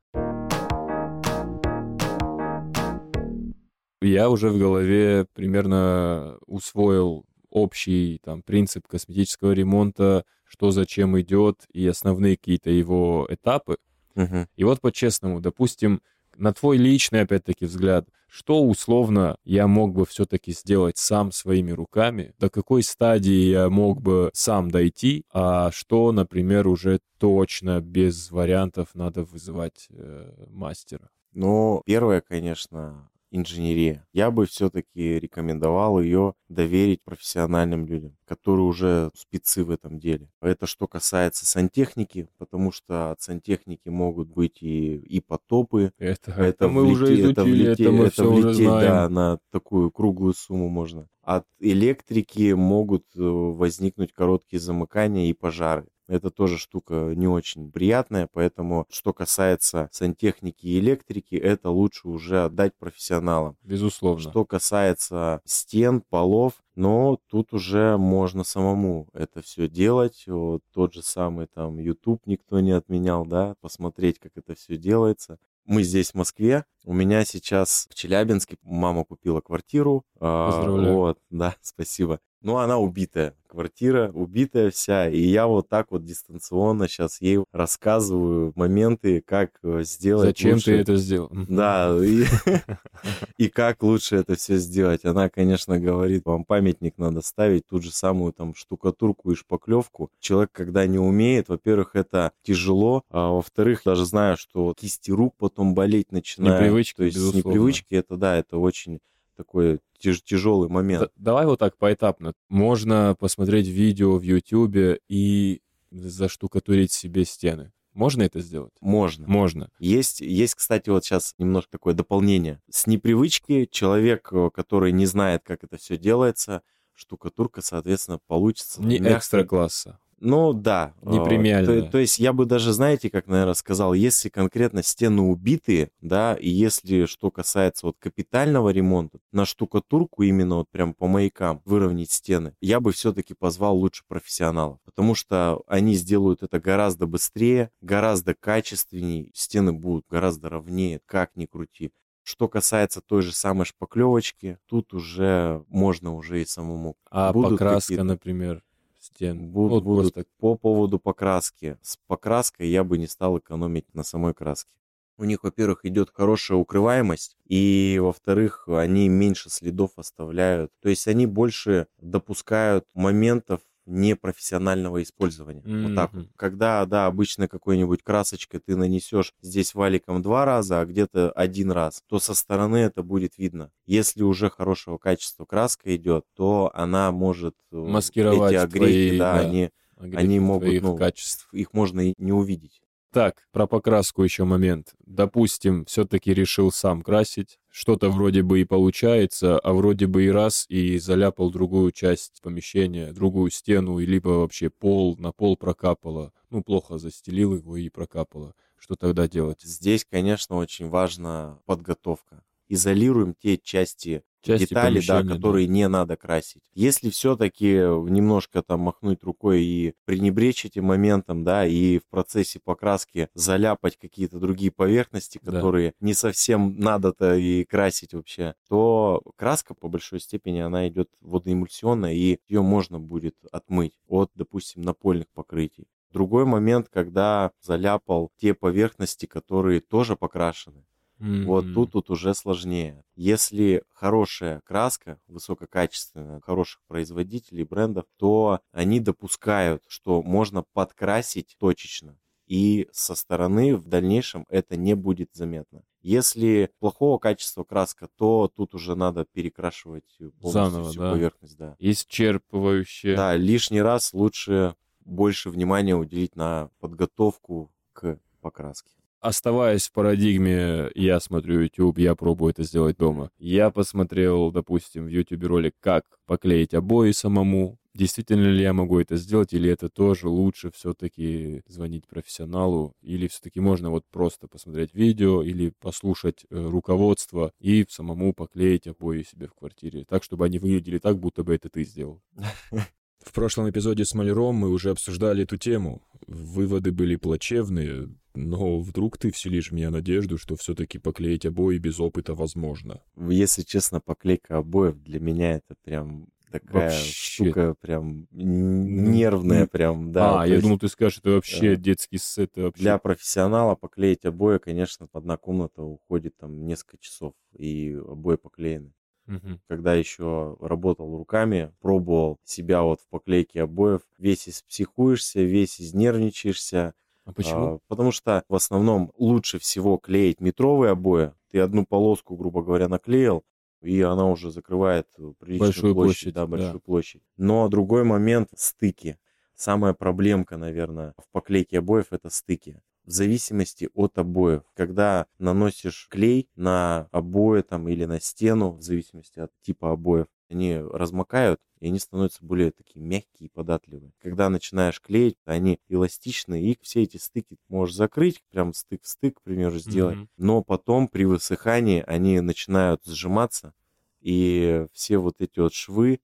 Я 4.02 4.30
уже 4.30 4.50
в 4.50 4.58
голове 4.58 5.26
примерно 5.34 6.38
усвоил 6.46 7.26
общий 7.50 8.20
там 8.22 8.42
принцип 8.42 8.86
косметического 8.86 9.52
ремонта, 9.52 10.24
что 10.44 10.70
зачем 10.70 11.18
идет 11.20 11.64
и 11.72 11.86
основные 11.86 12.36
какие-то 12.36 12.70
его 12.70 13.26
этапы. 13.28 13.78
Мгм. 14.16 14.48
И 14.56 14.64
вот 14.64 14.80
по-честному, 14.80 15.40
допустим, 15.40 16.00
на 16.36 16.52
твой 16.52 16.76
личный, 16.76 17.20
опять-таки, 17.20 17.66
взгляд, 17.66 18.08
что 18.28 18.62
условно 18.62 19.36
я 19.44 19.66
мог 19.66 19.94
бы 19.94 20.04
все-таки 20.04 20.52
сделать 20.52 20.98
сам 20.98 21.32
своими 21.32 21.70
руками, 21.70 22.34
до 22.38 22.50
какой 22.50 22.82
стадии 22.82 23.50
я 23.50 23.70
мог 23.70 24.02
бы 24.02 24.30
сам 24.34 24.70
дойти, 24.70 25.24
а 25.32 25.70
что, 25.70 26.12
например, 26.12 26.66
уже 26.66 27.00
точно 27.18 27.80
без 27.80 28.30
вариантов 28.30 28.88
надо 28.94 29.24
вызывать 29.24 29.86
э, 29.90 30.46
мастера. 30.48 31.08
Но 31.32 31.82
первое, 31.86 32.20
конечно, 32.20 33.08
инженерия. 33.30 34.06
Я 34.12 34.30
бы 34.30 34.46
все-таки 34.46 35.18
рекомендовал 35.20 36.00
ее 36.00 36.34
доверить 36.48 37.02
профессиональным 37.04 37.86
людям, 37.86 38.16
которые 38.24 38.64
уже 38.66 39.10
спецы 39.14 39.64
в 39.64 39.70
этом 39.70 39.98
деле. 39.98 40.30
Это 40.40 40.66
что 40.66 40.86
касается 40.86 41.44
сантехники, 41.46 42.28
потому 42.38 42.72
что 42.72 43.10
от 43.10 43.20
сантехники 43.20 43.88
могут 43.88 44.28
быть 44.28 44.62
и, 44.62 44.96
и 44.96 45.20
потопы, 45.20 45.92
Это, 45.98 46.30
это, 46.30 46.42
это 46.42 46.68
мы 46.68 46.84
уже 46.84 47.06
влете- 47.06 47.30
это 47.30 47.42
изучили, 47.42 47.66
это, 47.72 47.82
влете- 47.82 47.90
мы 47.90 48.04
это 48.04 48.12
все 48.12 48.30
уже 48.32 48.48
влететь, 48.48 48.64
знаем. 48.66 48.80
да, 48.80 49.08
на 49.08 49.38
такую 49.50 49.90
круглую 49.90 50.34
сумму 50.34 50.68
можно. 50.68 51.08
От 51.22 51.44
электрики 51.58 52.52
могут 52.52 53.04
э, 53.16 53.20
возникнуть 53.20 54.12
короткие 54.12 54.60
замыкания 54.60 55.28
и 55.28 55.32
пожары. 55.32 55.86
Это 56.08 56.30
тоже 56.30 56.58
штука 56.58 57.12
не 57.14 57.26
очень 57.26 57.70
приятная, 57.72 58.28
поэтому 58.32 58.86
что 58.90 59.12
касается 59.12 59.88
сантехники 59.92 60.66
и 60.66 60.78
электрики, 60.78 61.34
это 61.34 61.70
лучше 61.70 62.08
уже 62.08 62.44
отдать 62.44 62.76
профессионалам. 62.76 63.56
Безусловно. 63.62 64.30
Что 64.30 64.44
касается 64.44 65.40
стен, 65.44 66.02
полов, 66.08 66.54
но 66.74 67.18
тут 67.28 67.52
уже 67.52 67.96
можно 67.96 68.44
самому 68.44 69.08
это 69.12 69.42
все 69.42 69.68
делать. 69.68 70.24
Вот 70.26 70.62
тот 70.72 70.94
же 70.94 71.02
самый 71.02 71.46
там 71.46 71.78
YouTube 71.78 72.26
никто 72.26 72.60
не 72.60 72.72
отменял, 72.72 73.26
да, 73.26 73.56
посмотреть, 73.60 74.18
как 74.18 74.32
это 74.36 74.54
все 74.54 74.76
делается. 74.76 75.38
Мы 75.64 75.82
здесь, 75.82 76.12
в 76.12 76.14
Москве. 76.14 76.64
У 76.84 76.92
меня 76.92 77.24
сейчас 77.24 77.88
в 77.90 77.94
Челябинске 77.94 78.56
мама 78.62 79.04
купила 79.04 79.40
квартиру. 79.40 80.04
А, 80.20 80.50
Поздравляю. 80.52 80.94
Вот, 80.94 81.18
да, 81.30 81.56
спасибо. 81.62 82.20
Ну, 82.42 82.58
она 82.58 82.78
убитая. 82.78 83.34
Квартира 83.48 84.10
убитая 84.12 84.70
вся. 84.70 85.08
И 85.08 85.20
я 85.20 85.46
вот 85.46 85.68
так 85.68 85.90
вот 85.90 86.04
дистанционно 86.04 86.88
сейчас 86.88 87.20
ей 87.20 87.44
рассказываю 87.52 88.52
моменты, 88.54 89.22
как 89.22 89.50
э, 89.62 89.82
сделать 89.82 90.26
Зачем 90.28 90.54
лучше. 90.54 90.64
ты 90.64 90.72
это 90.72 90.96
сделал? 90.96 91.30
Да, 91.32 91.96
и, 92.02 92.24
и 93.38 93.48
как 93.48 93.82
лучше 93.82 94.16
это 94.16 94.34
все 94.34 94.56
сделать. 94.58 95.04
Она, 95.04 95.28
конечно, 95.28 95.78
говорит, 95.80 96.24
вам 96.24 96.44
памятник 96.44 96.98
надо 96.98 97.22
ставить, 97.22 97.66
ту 97.66 97.80
же 97.80 97.90
самую 97.92 98.32
там 98.32 98.54
штукатурку 98.54 99.30
и 99.30 99.36
шпаклевку. 99.36 100.10
Человек, 100.20 100.50
когда 100.52 100.86
не 100.86 100.98
умеет, 100.98 101.48
во-первых, 101.48 101.94
это 101.94 102.32
тяжело, 102.42 103.02
а 103.10 103.30
во-вторых, 103.30 103.82
даже 103.84 104.04
знаю, 104.04 104.36
что 104.36 104.74
кисти 104.74 105.10
рук 105.10 105.34
потом 105.38 105.74
болеть 105.74 106.12
начинают. 106.12 106.60
Непривычки, 106.60 106.96
То 106.96 107.04
есть 107.04 107.34
непривычки, 107.34 107.94
это 107.94 108.16
да, 108.16 108.36
это 108.36 108.58
очень 108.58 109.00
такой 109.36 109.80
тяж- 109.98 110.22
тяжелый 110.24 110.68
момент. 110.68 111.10
Давай 111.16 111.46
вот 111.46 111.58
так 111.58 111.76
поэтапно. 111.76 112.32
Можно 112.48 113.16
посмотреть 113.18 113.68
видео 113.68 114.16
в 114.16 114.22
Ютубе 114.22 115.00
и 115.08 115.60
заштукатурить 115.90 116.92
себе 116.92 117.24
стены. 117.24 117.72
Можно 117.92 118.24
это 118.24 118.40
сделать? 118.40 118.72
Можно. 118.80 119.26
Можно. 119.26 119.70
Есть, 119.78 120.20
есть, 120.20 120.54
кстати, 120.54 120.90
вот 120.90 121.04
сейчас 121.04 121.34
немножко 121.38 121.70
такое 121.70 121.94
дополнение. 121.94 122.60
С 122.70 122.86
непривычки 122.86 123.66
человек, 123.70 124.28
э, 124.32 124.50
который 124.52 124.92
не 124.92 125.06
знает, 125.06 125.42
как 125.44 125.64
это 125.64 125.78
все 125.78 125.96
делается, 125.96 126.60
штукатурка, 126.92 127.62
соответственно, 127.62 128.18
получится. 128.26 128.82
Не 128.82 128.98
мягко. 128.98 129.18
экстра 129.18 129.44
класса. 129.44 129.98
Ну 130.18 130.52
да. 130.52 130.94
Не 131.02 131.22
премиальная. 131.22 131.82
То, 131.82 131.90
то 131.92 131.98
есть 131.98 132.18
я 132.18 132.32
бы 132.32 132.46
даже, 132.46 132.72
знаете, 132.72 133.10
как, 133.10 133.26
наверное, 133.26 133.54
сказал, 133.54 133.92
если 133.92 134.28
конкретно 134.28 134.82
стены 134.82 135.22
убитые, 135.22 135.90
да, 136.00 136.34
и 136.34 136.48
если 136.48 137.04
что 137.04 137.30
касается 137.30 137.86
вот 137.86 137.96
капитального 137.98 138.70
ремонта, 138.70 139.18
на 139.32 139.44
штукатурку 139.44 140.22
именно 140.22 140.56
вот 140.56 140.70
прям 140.70 140.94
по 140.94 141.06
маякам 141.06 141.60
выровнять 141.64 142.10
стены, 142.10 142.54
я 142.60 142.80
бы 142.80 142.92
все-таки 142.92 143.34
позвал 143.34 143.76
лучше 143.76 144.04
профессионалов, 144.08 144.78
потому 144.84 145.14
что 145.14 145.62
они 145.66 145.94
сделают 145.94 146.42
это 146.42 146.60
гораздо 146.60 147.06
быстрее, 147.06 147.70
гораздо 147.80 148.34
качественнее, 148.34 149.30
стены 149.34 149.72
будут 149.72 150.06
гораздо 150.08 150.48
ровнее, 150.48 151.00
как 151.06 151.36
ни 151.36 151.46
крути. 151.46 151.92
Что 152.22 152.48
касается 152.48 153.00
той 153.00 153.22
же 153.22 153.32
самой 153.32 153.66
шпаклевочки, 153.66 154.58
тут 154.66 154.94
уже 154.94 155.64
можно 155.68 156.12
уже 156.12 156.42
и 156.42 156.44
самому. 156.44 156.96
А 157.08 157.32
Будут 157.32 157.52
покраска, 157.52 158.02
например, 158.02 158.64
стен. 159.06 159.50
Буд- 159.50 159.70
Вот 159.70 159.84
будут 159.84 160.14
просто 160.14 160.30
по 160.38 160.56
поводу 160.56 160.98
покраски. 160.98 161.78
С 161.82 161.98
покраской 162.06 162.68
я 162.68 162.84
бы 162.84 162.98
не 162.98 163.06
стал 163.06 163.38
экономить 163.38 163.92
на 163.94 164.02
самой 164.04 164.34
краске. 164.34 164.70
У 165.18 165.24
них, 165.24 165.42
во-первых, 165.44 165.84
идет 165.84 166.10
хорошая 166.12 166.58
укрываемость, 166.58 167.36
и, 167.46 167.98
во-вторых, 168.02 168.68
они 168.68 169.08
меньше 169.08 169.48
следов 169.50 169.92
оставляют. 169.96 170.70
То 170.82 170.90
есть 170.90 171.08
они 171.08 171.24
больше 171.26 171.86
допускают 171.98 172.84
моментов 172.94 173.60
непрофессионального 173.86 175.02
использования. 175.02 175.62
Вот 175.64 175.94
так 175.94 176.12
вот. 176.12 176.22
Мгм. 176.22 176.30
Когда, 176.36 176.84
да, 176.86 177.06
обычно 177.06 177.48
какой-нибудь 177.48 178.02
красочкой 178.02 178.60
ты 178.60 178.76
нанесешь 178.76 179.32
здесь 179.40 179.74
валиком 179.74 180.22
два 180.22 180.44
раза, 180.44 180.80
а 180.80 180.84
где-то 180.84 181.30
один 181.30 181.70
раз, 181.70 182.02
то 182.08 182.18
со 182.18 182.34
стороны 182.34 182.76
это 182.76 183.02
будет 183.02 183.38
видно. 183.38 183.70
Если 183.86 184.22
уже 184.22 184.50
хорошего 184.50 184.98
качества 184.98 185.44
краска 185.44 185.94
идет, 185.96 186.24
то 186.34 186.70
она 186.74 187.12
может 187.12 187.54
э, 187.72 187.76
Маскировать 187.76 188.52
эти 188.52 188.58
огрехи, 188.58 189.08
твои, 189.08 189.18
да, 189.18 189.34
да. 189.34 189.40
они, 189.40 189.70
они 189.96 190.40
могут, 190.40 190.82
ну, 190.82 190.96
качеств. 190.96 191.48
их 191.52 191.72
можно 191.72 192.10
и 192.10 192.14
не 192.18 192.32
увидеть. 192.32 192.82
Так, 193.12 193.46
про 193.50 193.66
покраску 193.66 194.22
еще 194.24 194.44
момент. 194.44 194.94
Допустим, 195.06 195.86
все-таки 195.86 196.34
решил 196.34 196.70
сам 196.70 197.02
красить. 197.02 197.58
Что-то 197.78 198.08
вроде 198.08 198.42
бы 198.42 198.62
и 198.62 198.64
получается, 198.64 199.58
а 199.58 199.74
вроде 199.74 200.06
бы 200.06 200.24
и 200.24 200.30
раз, 200.30 200.64
и 200.70 200.96
заляпал 200.96 201.50
другую 201.50 201.92
часть 201.92 202.40
помещения, 202.40 203.12
другую 203.12 203.50
стену, 203.50 203.98
и 203.98 204.06
либо 204.06 204.30
вообще 204.30 204.70
пол, 204.70 205.14
на 205.18 205.30
пол 205.30 205.58
прокапало. 205.58 206.32
Ну, 206.48 206.62
плохо 206.62 206.96
застелил 206.96 207.54
его 207.54 207.76
и 207.76 207.90
прокапало. 207.90 208.54
Что 208.78 208.94
тогда 208.94 209.28
делать? 209.28 209.60
Здесь, 209.60 210.06
конечно, 210.10 210.56
очень 210.56 210.88
важна 210.88 211.58
подготовка. 211.66 212.42
Изолируем 212.68 213.34
те 213.34 213.56
части, 213.58 214.22
Части 214.42 214.68
детали, 214.68 215.00
да, 215.00 215.14
помещения, 215.14 215.22
да. 215.22 215.34
которые 215.34 215.66
не 215.66 215.88
надо 215.88 216.16
красить. 216.16 216.62
Если 216.72 217.10
все-таки 217.10 217.66
немножко 217.74 218.62
там 218.62 218.80
махнуть 218.80 219.24
рукой 219.24 219.62
и 219.64 219.94
пренебречь 220.04 220.64
этим 220.64 220.84
моментом, 220.84 221.42
да, 221.42 221.66
и 221.66 221.98
в 221.98 222.06
процессе 222.08 222.60
покраски 222.62 223.28
заляпать 223.34 223.96
какие-то 223.96 224.38
другие 224.38 224.70
поверхности, 224.70 225.40
Да. 225.42 225.52
которые 225.52 225.94
не 226.00 226.14
совсем 226.14 226.78
надо-то 226.78 227.36
и 227.36 227.64
красить 227.64 228.14
вообще, 228.14 228.54
то 228.68 229.22
краска 229.36 229.74
по 229.74 229.88
большой 229.88 230.20
степени 230.20 230.60
она 230.60 230.86
идет 230.88 231.08
водоэмульсионная, 231.20 232.12
и 232.14 232.38
ее 232.48 232.62
можно 232.62 233.00
будет 233.00 233.34
отмыть 233.50 233.98
от, 234.06 234.30
допустим, 234.34 234.82
напольных 234.82 235.26
покрытий. 235.34 235.88
Другой 236.12 236.44
момент, 236.46 236.88
когда 236.88 237.50
заляпал 237.60 238.30
те 238.36 238.54
поверхности, 238.54 239.26
которые 239.26 239.80
тоже 239.80 240.16
покрашены. 240.16 240.84
Вот 241.18 241.64
М, 241.64 241.74
тут, 241.74 241.92
тут 241.92 242.10
уже 242.10 242.34
сложнее. 242.34 243.02
Если 243.14 243.82
хорошая 243.92 244.60
краска, 244.64 245.18
высококачественная, 245.28 246.40
хороших 246.40 246.82
производителей, 246.86 247.64
брендов, 247.64 248.04
то 248.18 248.60
они 248.72 249.00
допускают, 249.00 249.82
что 249.88 250.22
можно 250.22 250.62
подкрасить 250.74 251.56
точечно. 251.58 252.18
И 252.46 252.88
со 252.92 253.14
стороны 253.14 253.76
в 253.76 253.88
дальнейшем 253.88 254.46
это 254.48 254.76
не 254.76 254.94
будет 254.94 255.30
заметно. 255.32 255.82
Если 256.00 256.70
плохого 256.78 257.18
качества 257.18 257.64
краска, 257.64 258.08
то 258.16 258.48
тут 258.54 258.74
уже 258.74 258.94
надо 258.94 259.24
перекрашивать 259.24 260.04
полностью 260.40 260.50
Заново, 260.50 260.90
всю 260.90 261.00
да. 261.00 261.10
поверхность. 261.10 261.56
Да. 261.56 261.76
Исчерпывающее. 261.80 263.16
да, 263.16 263.34
лишний 263.36 263.82
раз 263.82 264.12
лучше 264.12 264.76
больше 265.00 265.50
внимания 265.50 265.96
уделить 265.96 266.36
на 266.36 266.70
подготовку 266.78 267.72
к 267.92 268.20
покраске. 268.40 268.92
Оставаясь 269.26 269.88
в 269.88 269.92
парадигме, 269.92 270.90
я 270.94 271.18
смотрю 271.18 271.62
YouTube, 271.62 271.98
я 271.98 272.14
пробую 272.14 272.52
это 272.52 272.62
сделать 272.62 272.96
дома. 272.96 273.30
Я 273.38 273.70
посмотрел, 273.70 274.52
допустим, 274.52 275.06
в 275.06 275.08
YouTube 275.08 275.44
ролик, 275.44 275.74
как 275.80 276.04
поклеить 276.26 276.74
обои 276.74 277.10
самому. 277.10 277.78
Действительно 277.92 278.48
ли 278.48 278.62
я 278.62 278.72
могу 278.72 279.00
это 279.00 279.16
сделать, 279.16 279.54
или 279.54 279.70
это 279.70 279.88
тоже 279.88 280.28
лучше 280.28 280.70
все-таки 280.70 281.62
звонить 281.66 282.06
профессионалу, 282.06 282.94
или 283.00 283.26
все-таки 283.26 283.58
можно 283.58 283.90
вот 283.90 284.04
просто 284.12 284.48
посмотреть 284.48 284.94
видео 284.94 285.42
или 285.42 285.72
послушать 285.80 286.44
э, 286.50 286.68
руководство 286.68 287.52
и 287.58 287.86
самому 287.88 288.34
поклеить 288.34 288.86
обои 288.86 289.22
себе 289.22 289.48
в 289.48 289.54
квартире, 289.54 290.04
так, 290.06 290.22
чтобы 290.22 290.44
они 290.44 290.58
выглядели 290.58 290.98
так, 290.98 291.18
будто 291.18 291.42
бы 291.42 291.54
это 291.54 291.70
ты 291.70 291.84
сделал. 291.84 292.22
В 293.26 293.32
прошлом 293.32 293.68
эпизоде 293.68 294.04
с 294.04 294.14
Маляром 294.14 294.54
мы 294.54 294.70
уже 294.70 294.90
обсуждали 294.90 295.42
эту 295.42 295.56
тему. 295.56 296.00
Выводы 296.28 296.92
были 296.92 297.16
плачевные, 297.16 298.08
но 298.36 298.80
вдруг 298.80 299.18
ты 299.18 299.30
вселишь 299.30 299.70
в 299.70 299.74
меня 299.74 299.90
надежду, 299.90 300.38
что 300.38 300.56
все-таки 300.56 300.98
поклеить 300.98 301.46
обои 301.46 301.78
без 301.78 302.00
опыта 302.00 302.34
возможно. 302.34 303.02
Если 303.16 303.62
честно, 303.62 304.00
поклейка 304.00 304.58
обоев 304.58 304.96
для 305.02 305.20
меня 305.20 305.56
это 305.56 305.74
прям 305.82 306.28
такая 306.50 306.90
Вообще. 306.90 307.44
штука 307.44 307.74
прям 307.80 308.26
н- 308.32 309.10
нервная 309.10 309.62
ну, 309.62 309.68
прям, 309.68 310.12
да. 310.12 310.42
а, 310.42 310.46
я 310.46 310.54
есть 310.54 310.62
думал, 310.62 310.78
ты 310.78 310.88
скажешь, 310.88 311.18
это 311.18 311.30
вообще 311.30 311.74
э, 311.74 311.76
детский 311.76 312.18
сет. 312.18 312.52
Вообще... 312.56 312.82
Для 312.82 312.98
профессионала 312.98 313.74
поклеить 313.74 314.24
обои, 314.24 314.58
конечно, 314.58 315.08
одна 315.12 315.36
комната 315.36 315.82
уходит 315.82 316.36
там 316.36 316.64
несколько 316.66 316.98
часов, 316.98 317.34
и 317.52 317.98
обои 318.06 318.36
поклеены. 318.36 318.92
Мгм. 319.26 319.60
Когда 319.68 319.94
еще 319.94 320.56
работал 320.60 321.16
руками, 321.16 321.72
пробовал 321.80 322.38
себя 322.44 322.82
вот 322.82 323.00
в 323.00 323.08
поклейке 323.08 323.62
обоев, 323.62 324.02
весь 324.18 324.48
испсихуешься, 324.48 325.40
весь 325.40 325.80
изнервничаешься, 325.80 326.94
А 327.26 327.32
почему? 327.32 327.66
а, 327.66 327.78
потому 327.88 328.12
что 328.12 328.44
в 328.48 328.54
основном 328.54 329.12
лучше 329.18 329.58
всего 329.58 329.98
клеить 329.98 330.40
метровые 330.40 330.92
обои. 330.92 331.32
Ты 331.50 331.58
одну 331.60 331.84
полоску, 331.84 332.36
грубо 332.36 332.62
говоря, 332.62 332.88
наклеил, 332.88 333.44
и 333.82 334.00
она 334.00 334.26
уже 334.26 334.50
закрывает 334.50 335.08
э, 335.18 335.32
приличную 335.38 335.58
Большую 335.58 335.94
площадь, 335.94 336.22
площадь, 336.22 336.34
да, 336.34 336.40
да. 336.42 336.46
большую 336.46 336.80
площадь. 336.80 337.22
Но 337.36 337.68
другой 337.68 338.04
момент— 338.04 338.50
стыки. 338.56 339.18
Самая 339.56 339.92
проблемка, 339.92 340.56
наверное, 340.56 341.14
в 341.18 341.28
поклейке 341.32 341.78
обоев— 341.78 342.06
это 342.10 342.30
стыки. 342.30 342.80
В 343.04 343.10
зависимости 343.10 343.88
от 343.94 344.18
обоев. 344.18 344.62
Когда 344.74 345.26
наносишь 345.38 346.08
клей 346.10 346.48
на 346.56 347.08
обои 347.10 347.62
там, 347.62 347.88
или 347.88 348.04
на 348.04 348.20
стену, 348.20 348.72
в 348.72 348.82
зависимости 348.82 349.40
от 349.40 349.50
типа 349.62 349.92
обоев, 349.92 350.26
они 350.48 350.76
размокают, 350.78 351.60
и 351.80 351.86
они 351.88 351.98
становятся 351.98 352.44
более 352.44 352.70
такие 352.72 353.04
мягкие 353.04 353.48
и 353.48 353.50
податливые. 353.50 354.12
Когда 354.20 354.48
начинаешь 354.48 355.00
клеить, 355.00 355.36
они 355.44 355.78
эластичные, 355.88 356.72
и 356.72 356.78
все 356.82 357.02
эти 357.02 357.16
стыки 357.16 357.56
можешь 357.68 357.94
закрыть, 357.96 358.42
прям 358.50 358.72
стык 358.74 359.02
в 359.02 359.08
стык, 359.08 359.38
к 359.38 359.42
примеру, 359.42 359.78
сделать. 359.78 360.18
Мгм. 360.18 360.28
Но 360.36 360.62
потом 360.62 361.08
при 361.08 361.24
высыхании 361.24 362.02
они 362.06 362.40
начинают 362.40 363.04
сжиматься, 363.04 363.74
и 364.20 364.86
все 364.92 365.18
вот 365.18 365.36
эти 365.40 365.58
вот 365.60 365.72
швы, 365.74 366.20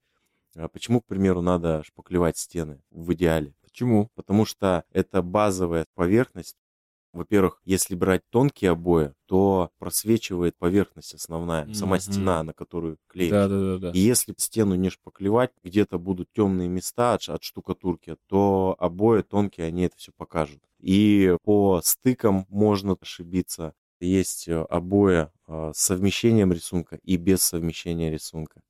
а 0.56 0.68
почему, 0.68 1.00
к 1.00 1.06
примеру, 1.06 1.42
надо 1.42 1.82
шпаклевать 1.85 2.37
стены 2.38 2.82
в 2.90 3.12
идеале? 3.14 3.54
Почему? 3.62 4.11
Потому 4.14 4.44
что 4.44 4.85
это 4.90 5.22
базовая 5.22 5.87
поверхность. 5.94 6.56
Во-первых, 7.12 7.61
если 7.64 7.94
брать 7.94 8.22
тонкие 8.31 8.70
обои, 8.70 9.12
то 9.27 9.70
просвечивает 9.79 10.57
поверхность 10.57 11.14
основная, 11.14 11.72
сама 11.75 11.96
Мгм. 11.96 12.01
стена, 12.01 12.42
на 12.42 12.55
которую 12.55 12.96
клеишь. 13.07 13.31
Да, 13.33 13.48
да, 13.48 13.61
да, 13.61 13.79
да. 13.79 13.90
И 13.90 13.98
если 13.98 14.35
стену 14.38 14.75
не 14.77 14.88
шпаклевать, 14.88 15.51
где-то 15.62 15.98
будут 15.98 16.29
темные 16.33 16.68
места 16.68 17.14
от, 17.14 17.29
от 17.29 17.42
штукатурки, 17.42 18.16
то 18.29 18.75
обои 18.79 19.22
тонкие, 19.22 19.66
они 19.66 19.83
это 19.83 19.96
все 19.98 20.12
покажут. 20.16 20.61
И 20.81 21.37
по 21.44 21.81
стыкам 21.85 22.46
можно 22.48 22.96
ошибиться. 23.01 23.75
Есть 24.01 24.48
э, 24.48 24.62
обои 24.62 25.29
э, 25.46 25.72
с 25.75 25.79
совмещением 25.79 26.53
рисунка 26.53 26.98
и 27.05 27.16
без 27.16 27.42
совмещения 27.42 28.11
рисунка. 28.11 28.61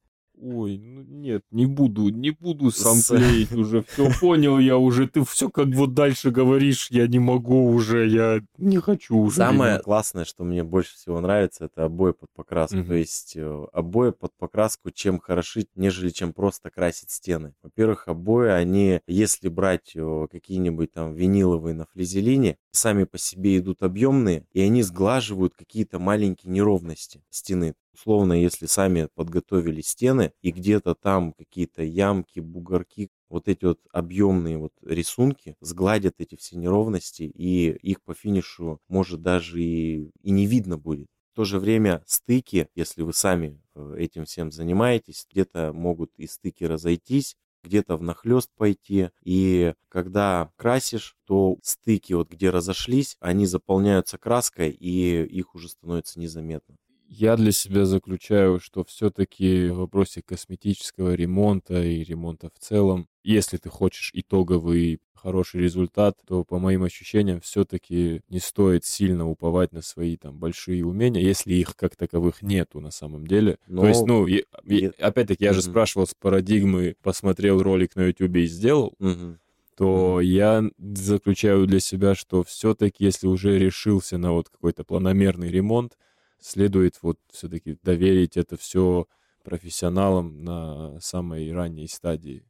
Ой, 0.44 0.76
ну 0.76 1.02
нет, 1.02 1.44
не 1.52 1.66
буду, 1.66 2.08
не 2.08 2.30
буду 2.30 2.72
сам 2.72 2.96
С- 2.96 3.14
клеить 3.14 3.52
уже. 3.52 3.84
Все 3.84 4.10
понял 4.20 4.58
я 4.58 4.76
уже. 4.76 5.06
Ты 5.06 5.24
все 5.24 5.48
как 5.48 5.68
вот 5.68 5.94
дальше 5.94 6.32
говоришь, 6.32 6.88
я 6.90 7.06
не 7.06 7.20
могу 7.20 7.68
уже, 7.68 8.08
я 8.08 8.40
не 8.58 8.78
хочу 8.78 9.16
уже. 9.16 9.36
Самое 9.36 9.78
классное, 9.78 10.24
что 10.24 10.42
мне 10.42 10.64
больше 10.64 10.96
всего 10.96 11.20
нравится, 11.20 11.66
это 11.66 11.84
обои 11.84 12.10
под 12.10 12.28
покраску. 12.34 12.78
Мгм. 12.78 12.88
То 12.88 12.94
есть 12.94 13.36
э, 13.36 13.66
обои 13.72 14.10
под 14.10 14.32
покраску 14.36 14.90
чем 14.90 15.20
хороши, 15.20 15.68
нежели 15.76 16.10
чем 16.10 16.32
просто 16.32 16.70
красить 16.70 17.12
стены. 17.12 17.54
Во-первых, 17.62 18.08
обои, 18.08 18.48
они, 18.48 19.00
если 19.06 19.48
брать 19.48 19.92
э, 19.94 20.26
какие-нибудь 20.28 20.92
там 20.92 21.14
виниловые 21.14 21.74
на 21.74 21.86
флизелине, 21.86 22.56
сами 22.72 23.04
по 23.04 23.16
себе 23.16 23.58
идут 23.58 23.84
объемные, 23.84 24.44
и 24.52 24.60
они 24.60 24.82
сглаживают 24.82 25.54
какие-то 25.54 26.00
маленькие 26.00 26.52
неровности 26.52 27.22
стены. 27.30 27.74
Условно, 27.94 28.32
если 28.32 28.66
сами 28.66 29.08
подготовили 29.14 29.82
стены, 29.82 30.32
и 30.40 30.50
где-то 30.50 30.94
там 30.94 31.34
какие-то 31.34 31.82
ямки, 31.82 32.40
бугорки, 32.40 33.10
вот 33.28 33.48
эти 33.48 33.64
вот 33.64 33.80
объемные 33.92 34.58
вот 34.58 34.72
рисунки 34.82 35.56
сгладят 35.60 36.14
эти 36.18 36.36
все 36.36 36.56
неровности, 36.56 37.22
и 37.22 37.70
их 37.70 38.02
по 38.02 38.14
финишу 38.14 38.80
может 38.88 39.22
даже 39.22 39.60
и, 39.60 40.10
и 40.22 40.30
не 40.30 40.46
видно 40.46 40.78
будет. 40.78 41.08
В 41.32 41.36
то 41.36 41.44
же 41.44 41.58
время 41.58 42.02
стыки, 42.06 42.68
если 42.74 43.02
вы 43.02 43.14
сами 43.14 43.58
э, 43.74 43.94
этим 43.98 44.26
всем 44.26 44.52
занимаетесь, 44.52 45.26
где-то 45.30 45.72
могут 45.72 46.12
и 46.18 46.26
стыки 46.26 46.64
разойтись, 46.64 47.36
где-то 47.62 47.96
внахлёст 47.96 48.50
пойти. 48.56 49.08
И 49.22 49.72
когда 49.88 50.52
красишь, 50.56 51.16
то 51.24 51.56
стыки, 51.62 52.12
вот 52.12 52.30
где 52.30 52.50
разошлись, 52.50 53.16
они 53.20 53.46
заполняются 53.46 54.18
краской, 54.18 54.70
и 54.70 55.24
их 55.24 55.54
уже 55.54 55.68
становится 55.68 56.20
незаметно. 56.20 56.76
Я 57.14 57.36
для 57.36 57.52
себя 57.52 57.84
заключаю, 57.84 58.58
что 58.58 58.84
все-таки 58.84 59.68
в 59.68 59.76
вопросе 59.80 60.22
косметического 60.22 61.12
ремонта 61.12 61.82
и 61.84 62.02
ремонта 62.02 62.48
в 62.48 62.58
целом, 62.58 63.06
если 63.22 63.58
ты 63.58 63.68
хочешь 63.68 64.12
итоговый 64.14 64.98
хороший 65.12 65.60
результат, 65.60 66.16
то, 66.26 66.42
по 66.42 66.58
моим 66.58 66.84
ощущениям, 66.84 67.42
все-таки 67.42 68.22
не 68.30 68.38
стоит 68.38 68.86
сильно 68.86 69.28
уповать 69.28 69.72
на 69.72 69.82
свои 69.82 70.16
там 70.16 70.38
большие 70.38 70.86
умения, 70.86 71.20
если 71.20 71.52
их 71.52 71.76
как 71.76 71.96
таковых 71.96 72.40
нету 72.40 72.80
на 72.80 72.90
самом 72.90 73.26
деле. 73.26 73.58
Но... 73.66 73.82
То 73.82 73.88
есть, 73.88 74.06
ну, 74.06 74.26
и, 74.26 74.44
и, 74.64 74.86
опять-таки, 74.98 75.44
я 75.44 75.50
mm-hmm. 75.50 75.54
же 75.54 75.62
спрашивал 75.62 76.06
с 76.06 76.14
парадигмы, 76.14 76.96
посмотрел 77.02 77.62
ролик 77.62 77.94
на 77.94 78.06
YouTube 78.06 78.36
и 78.36 78.46
сделал. 78.46 78.94
Mm-hmm 78.98 79.36
то 79.74 80.20
я 80.20 80.62
заключаю 80.78 81.66
для 81.66 81.80
себя, 81.80 82.14
что 82.14 82.44
все-таки, 82.44 83.04
если 83.04 83.26
уже 83.26 83.58
решился 83.58 84.18
на 84.18 84.32
вот 84.32 84.50
какой-то 84.50 84.84
планомерный 84.84 85.50
ремонт, 85.50 85.96
следует 86.42 86.98
вот 87.02 87.18
все-таки 87.30 87.78
доверить 87.82 88.36
это 88.36 88.56
все 88.56 89.06
профессионалам 89.42 90.44
на 90.44 91.00
самой 91.00 91.52
ранней 91.52 91.88
стадии. 91.88 92.44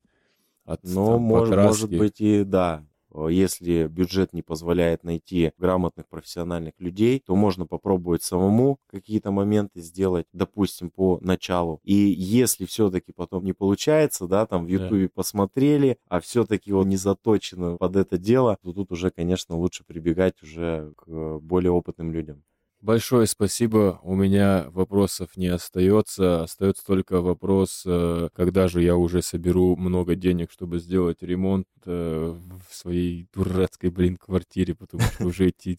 От, 0.64 0.82
Но 0.84 1.12
там, 1.12 1.22
может, 1.22 1.56
может 1.56 1.90
быть 1.90 2.20
и 2.20 2.44
да, 2.44 2.84
если 3.28 3.86
бюджет 3.86 4.32
не 4.32 4.42
позволяет 4.42 5.04
найти 5.04 5.52
грамотных 5.58 6.08
профессиональных 6.08 6.74
людей, 6.78 7.22
то 7.24 7.36
можно 7.36 7.66
попробовать 7.66 8.22
самому 8.22 8.78
какие-то 8.86 9.30
моменты 9.30 9.80
сделать, 9.80 10.26
допустим, 10.32 10.90
по 10.90 11.18
началу. 11.20 11.80
И 11.84 11.94
если 11.94 12.64
все-таки 12.64 13.12
потом 13.12 13.44
не 13.44 13.52
получается, 13.52 14.26
да, 14.26 14.46
там 14.46 14.64
в 14.64 14.68
Ютубе 14.68 15.06
да. 15.06 15.12
посмотрели, 15.14 15.98
а 16.08 16.20
все-таки 16.20 16.72
он 16.72 16.88
не 16.88 16.96
заточен 16.96 17.76
под 17.76 17.96
это 17.96 18.18
дело, 18.18 18.56
то 18.62 18.72
тут 18.72 18.92
уже, 18.92 19.10
конечно, 19.10 19.56
лучше 19.56 19.84
прибегать 19.84 20.42
уже 20.42 20.92
к 20.96 21.38
более 21.40 21.72
опытным 21.72 22.12
людям. 22.12 22.42
Большое 22.82 23.28
спасибо. 23.28 24.00
У 24.02 24.16
меня 24.16 24.66
вопросов 24.70 25.36
не 25.36 25.46
остается. 25.46 26.42
Остается 26.42 26.84
только 26.84 27.20
вопрос, 27.20 27.84
э, 27.86 28.28
когда 28.34 28.66
же 28.66 28.82
я 28.82 28.96
уже 28.96 29.22
соберу 29.22 29.76
много 29.76 30.16
денег, 30.16 30.50
чтобы 30.50 30.80
сделать 30.80 31.22
ремонт 31.22 31.68
э, 31.86 32.36
в 32.68 32.74
своей 32.74 33.28
дурацкой, 33.32 33.90
блин, 33.90 34.16
квартире, 34.16 34.74
потому 34.74 35.04
что 35.04 35.26
уже 35.26 35.46
эти 35.46 35.78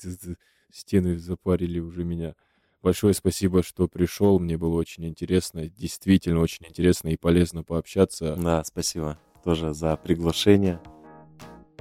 стены 0.72 1.20
запарили 1.20 1.80
уже 1.80 2.06
меня. 2.06 2.36
Большое 2.82 3.14
спасибо, 3.14 3.64
что 3.64 3.90
пришел. 3.90 4.40
Мне 4.40 4.58
было 4.58 4.76
очень 4.76 5.06
интересно, 5.06 5.68
действительно 5.68 6.40
очень 6.40 6.66
интересно 6.68 7.10
и 7.10 7.18
полезно 7.18 7.64
пообщаться. 7.64 8.38
Да, 8.38 8.64
спасибо 8.64 9.18
тоже 9.44 9.74
за 9.74 9.98
приглашение. 9.98 10.80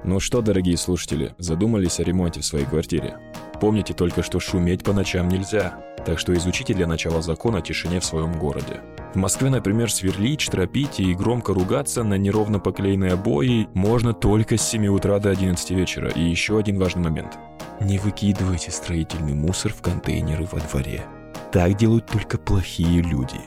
Ну 0.05 0.19
что, 0.19 0.43
дорогие 0.43 0.77
слушатели, 0.77 1.35
задумались 1.39 2.01
о 2.01 2.03
ремонте 2.03 2.41
в 2.41 2.45
своей 2.45 2.67
квартире? 2.67 3.19
Помните 3.61 3.95
только, 3.95 4.25
что 4.25 4.41
шуметь 4.41 4.83
по 4.83 4.93
ночам 4.93 5.29
нельзя, 5.29 5.79
так 6.05 6.19
что 6.19 6.35
изучите 6.35 6.75
для 6.75 6.89
начала 6.89 7.23
закон 7.23 7.55
о 7.55 7.61
тишине 7.61 8.01
в 8.01 8.05
своем 8.05 8.33
городе. 8.33 8.81
В 9.15 9.17
Москве, 9.17 9.51
например, 9.51 9.93
сверлить, 9.93 10.41
штропить 10.41 10.99
и 10.99 11.15
громко 11.15 11.55
ругаться 11.55 12.03
на 12.03 12.15
неровно 12.15 12.59
поклеенные 12.59 13.13
обои 13.13 13.69
можно 13.75 14.13
только 14.13 14.57
с 14.57 14.63
7 14.63 14.89
утра 14.89 15.21
до 15.21 15.31
11 15.31 15.71
вечера. 15.71 16.09
И 16.11 16.21
еще 16.21 16.59
один 16.59 16.79
важный 16.79 17.03
момент. 17.03 17.39
Не 17.81 17.99
выкидывайте 17.99 18.71
строительный 18.71 19.35
мусор 19.35 19.73
в 19.73 19.83
контейнеры 19.83 20.49
во 20.51 20.59
дворе. 20.59 21.05
Так 21.53 21.77
делают 21.77 22.07
только 22.07 22.39
плохие 22.39 23.03
люди. 23.03 23.41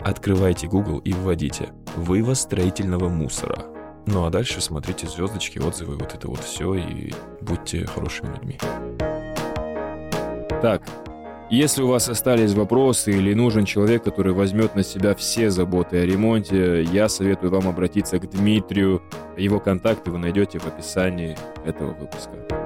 Открывайте 0.00 0.66
Google 0.66 0.98
и 0.98 1.12
вводите 1.12 1.70
«Вывоз 1.96 2.40
строительного 2.40 3.08
мусора». 3.08 3.73
Ну 4.06 4.24
а 4.24 4.30
дальше 4.30 4.60
смотрите 4.60 5.06
звездочки, 5.06 5.58
отзывы, 5.58 5.96
вот 5.96 6.14
это 6.14 6.28
вот 6.28 6.40
все, 6.40 6.74
и 6.74 7.12
будьте 7.40 7.86
хорошими 7.86 8.34
людьми. 8.34 8.58
Так, 10.60 10.82
если 11.50 11.82
у 11.82 11.88
вас 11.88 12.08
остались 12.08 12.52
вопросы 12.54 13.12
или 13.12 13.34
нужен 13.34 13.64
человек, 13.64 14.02
который 14.02 14.32
возьмет 14.32 14.74
на 14.74 14.82
себя 14.82 15.14
все 15.14 15.50
заботы 15.50 15.98
о 15.98 16.06
ремонте, 16.06 16.82
я 16.82 17.08
советую 17.08 17.52
вам 17.52 17.68
обратиться 17.68 18.18
к 18.18 18.28
Дмитрию. 18.28 19.02
Его 19.36 19.60
контакты 19.60 20.10
вы 20.10 20.18
найдете 20.18 20.58
в 20.58 20.66
описании 20.66 21.36
этого 21.64 21.92
выпуска. 21.92 22.63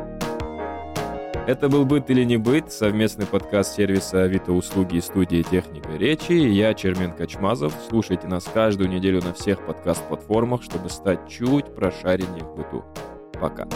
Это 1.49 1.71
был 1.71 1.87
«Быт 1.87 2.11
или 2.11 2.25
не 2.25 2.37
быт» 2.37 2.71
совместный 2.71 3.25
подкаст 3.25 3.75
сервиса 3.75 4.25
Авито 4.25 4.53
услуги 4.53 4.97
и 4.97 5.01
студии 5.01 5.41
«Техника 5.41 5.89
речи». 5.97 6.33
Я 6.33 6.75
Чермен 6.75 7.13
Качмазов. 7.13 7.73
Слушайте 7.89 8.27
нас 8.27 8.45
каждую 8.45 8.91
неделю 8.91 9.23
на 9.23 9.33
всех 9.33 9.65
подкаст-платформах, 9.65 10.63
чтобы 10.63 10.91
стать 10.91 11.27
чуть 11.27 11.75
прошареннее 11.75 12.45
в 12.45 12.55
быту. 12.55 12.85
Пока. 13.41 13.67